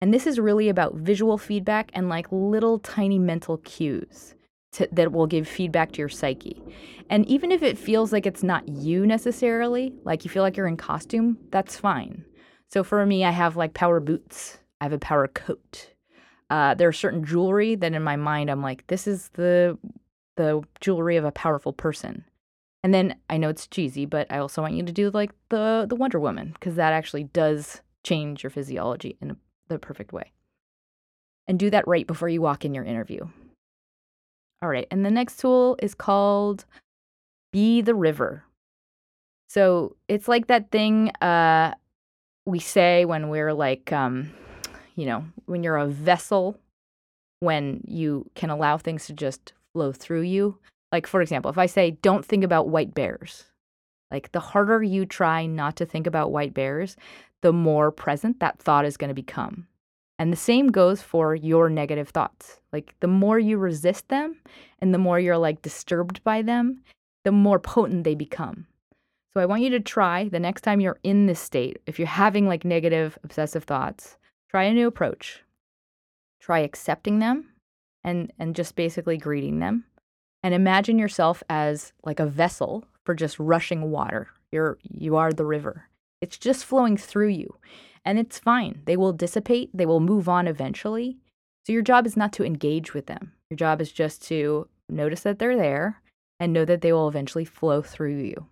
And 0.03 0.13
this 0.13 0.27
is 0.27 0.39
really 0.39 0.69
about 0.69 0.95
visual 0.95 1.39
feedback 1.39 1.91
and 1.95 2.09
like 2.09 2.27
little 2.31 2.79
tiny 2.79 3.19
mental 3.19 3.59
cues 3.59 4.35
to, 4.73 4.89
that 4.93 5.13
will 5.13 5.27
give 5.27 5.49
feedback 5.49 5.93
to 5.93 5.99
your 5.99 6.09
psyche. 6.09 6.63
And 7.11 7.27
even 7.27 7.53
if 7.53 7.63
it 7.63 7.77
feels 7.77 8.13
like 8.13 8.27
it's 8.27 8.43
not 8.43 8.69
you 8.69 9.07
necessarily, 9.07 9.93
like 10.05 10.25
you 10.25 10.31
feel 10.31 10.43
like 10.43 10.57
you're 10.57 10.67
in 10.67 10.77
costume, 10.77 11.39
that's 11.51 11.77
fine. 11.77 12.25
So 12.71 12.85
for 12.85 13.05
me, 13.05 13.25
I 13.25 13.31
have 13.31 13.57
like 13.57 13.75
power 13.75 14.01
boots. 14.01 14.59
I 14.81 14.85
have 14.85 14.93
a 14.93 14.99
power 14.99 15.29
coat. 15.29 15.91
Uh, 16.49 16.75
there 16.75 16.89
are 16.89 16.93
certain 16.93 17.25
jewelry 17.25 17.75
that 17.75 17.93
in 17.93 18.03
my 18.03 18.17
mind 18.17 18.51
I'm 18.51 18.63
like, 18.63 18.87
this 18.87 19.07
is 19.07 19.29
the 19.31 19.77
the 20.37 20.63
jewelry 20.81 21.17
of 21.17 21.25
a 21.25 21.33
powerful 21.33 21.73
person. 21.73 22.25
And 22.83 22.95
then 22.95 23.17
I 23.29 23.37
know 23.37 23.51
it's 23.51 23.67
cheesy, 23.67 24.07
but 24.07 24.27
I 24.31 24.39
also 24.39 24.63
want 24.63 24.75
you 24.75 24.83
to 24.83 24.93
do 24.93 25.11
like 25.11 25.33
the 25.51 25.87
the 25.89 25.97
Wonder 25.97 26.19
Woman 26.19 26.53
because 26.55 26.77
that 26.77 26.93
actually 26.93 27.25
does 27.25 27.83
change 28.05 28.43
your 28.43 28.51
physiology 28.51 29.17
in 29.21 29.37
the 29.69 29.79
perfect 29.79 30.13
way. 30.13 30.33
And 31.47 31.59
do 31.59 31.69
that 31.71 31.87
right 31.87 32.07
before 32.07 32.29
you 32.29 32.41
walk 32.41 32.65
in 32.65 32.75
your 32.75 32.85
interview. 32.85 33.29
All 34.63 34.69
right, 34.69 34.87
and 34.91 35.05
the 35.05 35.11
next 35.11 35.39
tool 35.39 35.77
is 35.83 35.95
called 35.95 36.65
Be 37.53 37.81
the 37.81 37.95
River. 37.95 38.45
So 39.49 39.97
it's 40.09 40.29
like 40.29 40.47
that 40.47 40.71
thing. 40.71 41.11
Uh, 41.21 41.75
we 42.47 42.61
say 42.61 43.05
when 43.05 43.29
we're 43.29 43.53
like, 43.53 43.93
um, 43.93 44.33
you 44.95 45.07
know, 45.07 45.25
when 45.47 45.63
you're 45.63 45.77
a 45.77 45.87
vessel, 45.87 46.57
when 47.41 47.83
you 47.87 48.31
can 48.35 48.51
allow 48.51 48.77
things 48.77 49.07
to 49.07 49.13
just 49.13 49.53
flow 49.73 49.93
through 49.93 50.23
you. 50.23 50.59
Like, 50.93 51.07
for 51.07 51.23
example, 51.23 51.51
if 51.51 51.59
I 51.59 51.67
say, 51.67 51.93
don't 52.03 52.25
think 52.25 52.45
about 52.45 52.69
white 52.69 52.95
bears, 52.95 53.45
like 54.11 54.33
the 54.33 54.41
harder 54.41 54.83
you 54.83 55.07
try 55.07 55.47
not 55.47 55.77
to 55.77 55.87
think 55.87 56.07
about 56.07 56.33
white 56.33 56.55
bears, 56.55 56.97
the 57.43 57.53
more 57.53 57.91
present 57.91 58.41
that 58.41 58.59
thought 58.59 58.85
is 58.85 58.97
going 58.97 59.09
to 59.09 59.15
become. 59.15 59.67
And 60.19 60.33
the 60.33 60.37
same 60.37 60.69
goes 60.69 61.01
for 61.01 61.35
your 61.35 61.71
negative 61.71 62.11
thoughts. 62.11 62.61
Like, 62.73 62.95
the 63.01 63.07
more 63.07 63.39
you 63.39 63.57
resist 63.57 64.09
them 64.09 64.37
and 64.81 64.93
the 64.93 64.99
more 64.99 65.19
you're 65.19 65.39
like 65.39 65.63
disturbed 65.63 66.23
by 66.25 66.43
them, 66.43 66.83
the 67.25 67.33
more 67.33 67.59
potent 67.59 68.05
they 68.05 68.15
become. 68.15 68.67
So 69.33 69.41
I 69.41 69.47
want 69.47 69.63
you 69.63 69.71
to 69.71 69.81
try 69.81 70.29
the 70.29 70.41
next 70.41 70.63
time 70.63 70.81
you're 70.81 70.99
in 71.05 71.27
this 71.27 71.41
state, 71.41 71.79
if 71.87 71.99
you're 71.99 72.09
having 72.09 72.49
like 72.49 72.65
negative 72.65 73.17
obsessive 73.23 73.65
thoughts, 73.65 74.19
Try 74.51 74.65
a 74.65 74.75
new 74.75 74.89
approach. 74.89 75.45
Try 76.41 76.61
accepting 76.61 77.21
them 77.21 77.51
and, 78.05 78.33
and 78.39 78.57
just 78.57 78.77
basically 78.77 79.17
greeting 79.17 79.59
them. 79.59 79.85
And 80.43 80.55
imagine 80.55 80.99
yourself 80.99 81.43
as 81.49 81.93
like 82.05 82.21
a 82.21 82.27
vessel 82.27 82.85
for 83.05 83.15
just 83.15 83.39
rushing 83.39 83.91
water. 83.91 84.29
You're 84.53 84.79
you 84.83 85.17
are 85.17 85.33
the 85.33 85.45
river. 85.45 85.89
It's 86.21 86.39
just 86.39 86.65
flowing 86.65 86.97
through 86.97 87.29
you. 87.29 87.57
And 88.05 88.19
it's 88.19 88.39
fine. 88.39 88.83
They 88.87 88.97
will 88.97 89.13
dissipate, 89.13 89.71
they 89.75 89.87
will 89.87 90.01
move 90.01 90.29
on 90.29 90.47
eventually. 90.47 91.19
So 91.67 91.73
your 91.73 91.83
job 91.83 92.07
is 92.07 92.17
not 92.17 92.33
to 92.35 92.45
engage 92.45 92.95
with 92.95 93.07
them. 93.07 93.33
Your 93.51 93.57
job 93.57 93.81
is 93.81 93.93
just 93.93 94.23
to 94.29 94.69
notice 94.89 95.21
that 95.23 95.39
they're 95.39 95.57
there 95.57 96.01
and 96.39 96.53
know 96.53 96.65
that 96.65 96.81
they 96.81 96.93
will 96.93 97.09
eventually 97.09 97.45
flow 97.45 97.83
through 97.83 98.17
you. 98.17 98.47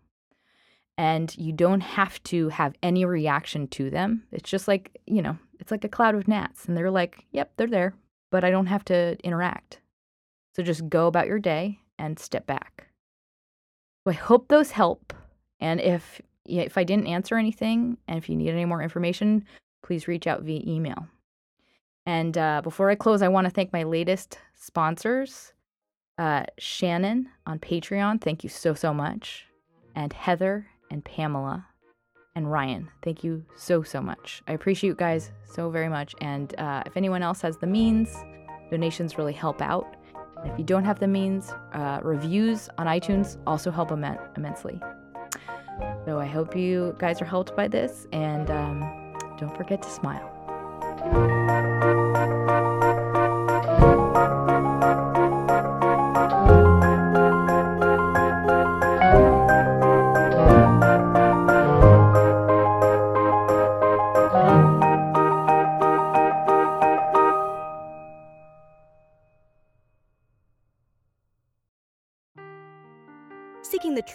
And 0.98 1.34
you 1.38 1.52
don't 1.52 1.80
have 1.80 2.22
to 2.24 2.50
have 2.50 2.74
any 2.82 3.04
reaction 3.04 3.68
to 3.68 3.88
them. 3.88 4.24
It's 4.32 4.50
just 4.50 4.68
like, 4.68 5.00
you 5.06 5.22
know, 5.22 5.38
it's 5.58 5.70
like 5.70 5.84
a 5.84 5.88
cloud 5.88 6.14
of 6.14 6.28
gnats. 6.28 6.66
And 6.66 6.76
they're 6.76 6.90
like, 6.90 7.24
yep, 7.30 7.52
they're 7.56 7.66
there, 7.66 7.94
but 8.30 8.44
I 8.44 8.50
don't 8.50 8.66
have 8.66 8.84
to 8.86 9.16
interact. 9.24 9.80
So 10.54 10.62
just 10.62 10.88
go 10.88 11.06
about 11.06 11.26
your 11.26 11.38
day 11.38 11.80
and 11.98 12.18
step 12.18 12.46
back. 12.46 12.88
So 14.04 14.10
I 14.10 14.14
hope 14.14 14.48
those 14.48 14.70
help. 14.70 15.12
And 15.60 15.80
if 15.80 16.20
if 16.44 16.78
I 16.78 16.84
didn't 16.84 17.08
answer 17.08 17.36
anything 17.36 17.98
and 18.08 18.16
if 18.16 18.28
you 18.28 18.36
need 18.36 18.50
any 18.50 18.64
more 18.64 18.82
information, 18.82 19.44
please 19.82 20.08
reach 20.08 20.26
out 20.26 20.42
via 20.42 20.62
email. 20.66 21.06
And 22.06 22.38
uh, 22.38 22.62
before 22.62 22.88
I 22.88 22.94
close, 22.94 23.20
I 23.20 23.28
want 23.28 23.44
to 23.44 23.50
thank 23.50 23.70
my 23.70 23.82
latest 23.82 24.38
sponsors 24.54 25.52
uh, 26.18 26.44
Shannon 26.58 27.28
on 27.46 27.58
Patreon. 27.58 28.20
Thank 28.20 28.42
you 28.42 28.50
so, 28.50 28.74
so 28.74 28.92
much. 28.92 29.46
And 29.94 30.12
Heather 30.12 30.66
and 30.90 31.04
Pamela 31.04 31.66
and 32.38 32.50
Ryan. 32.50 32.88
Thank 33.02 33.24
you 33.24 33.44
so, 33.56 33.82
so 33.82 34.00
much. 34.00 34.42
I 34.46 34.52
appreciate 34.52 34.88
you 34.88 34.94
guys 34.94 35.32
so 35.44 35.70
very 35.70 35.88
much. 35.88 36.14
And 36.20 36.54
uh, 36.58 36.84
if 36.86 36.96
anyone 36.96 37.20
else 37.20 37.40
has 37.40 37.58
the 37.58 37.66
means, 37.66 38.16
donations 38.70 39.18
really 39.18 39.32
help 39.32 39.60
out. 39.60 39.96
And 40.36 40.52
if 40.52 40.56
you 40.56 40.64
don't 40.64 40.84
have 40.84 41.00
the 41.00 41.08
means, 41.08 41.52
uh, 41.72 41.98
reviews 42.00 42.70
on 42.78 42.86
iTunes 42.86 43.38
also 43.44 43.72
help 43.72 43.90
Im- 43.90 44.18
immensely. 44.36 44.80
So 46.06 46.20
I 46.20 46.26
hope 46.26 46.56
you 46.56 46.94
guys 46.98 47.20
are 47.20 47.24
helped 47.24 47.56
by 47.56 47.66
this, 47.66 48.06
and 48.12 48.50
um, 48.50 48.78
don't 49.36 49.56
forget 49.56 49.82
to 49.82 49.90
smile. 49.90 51.37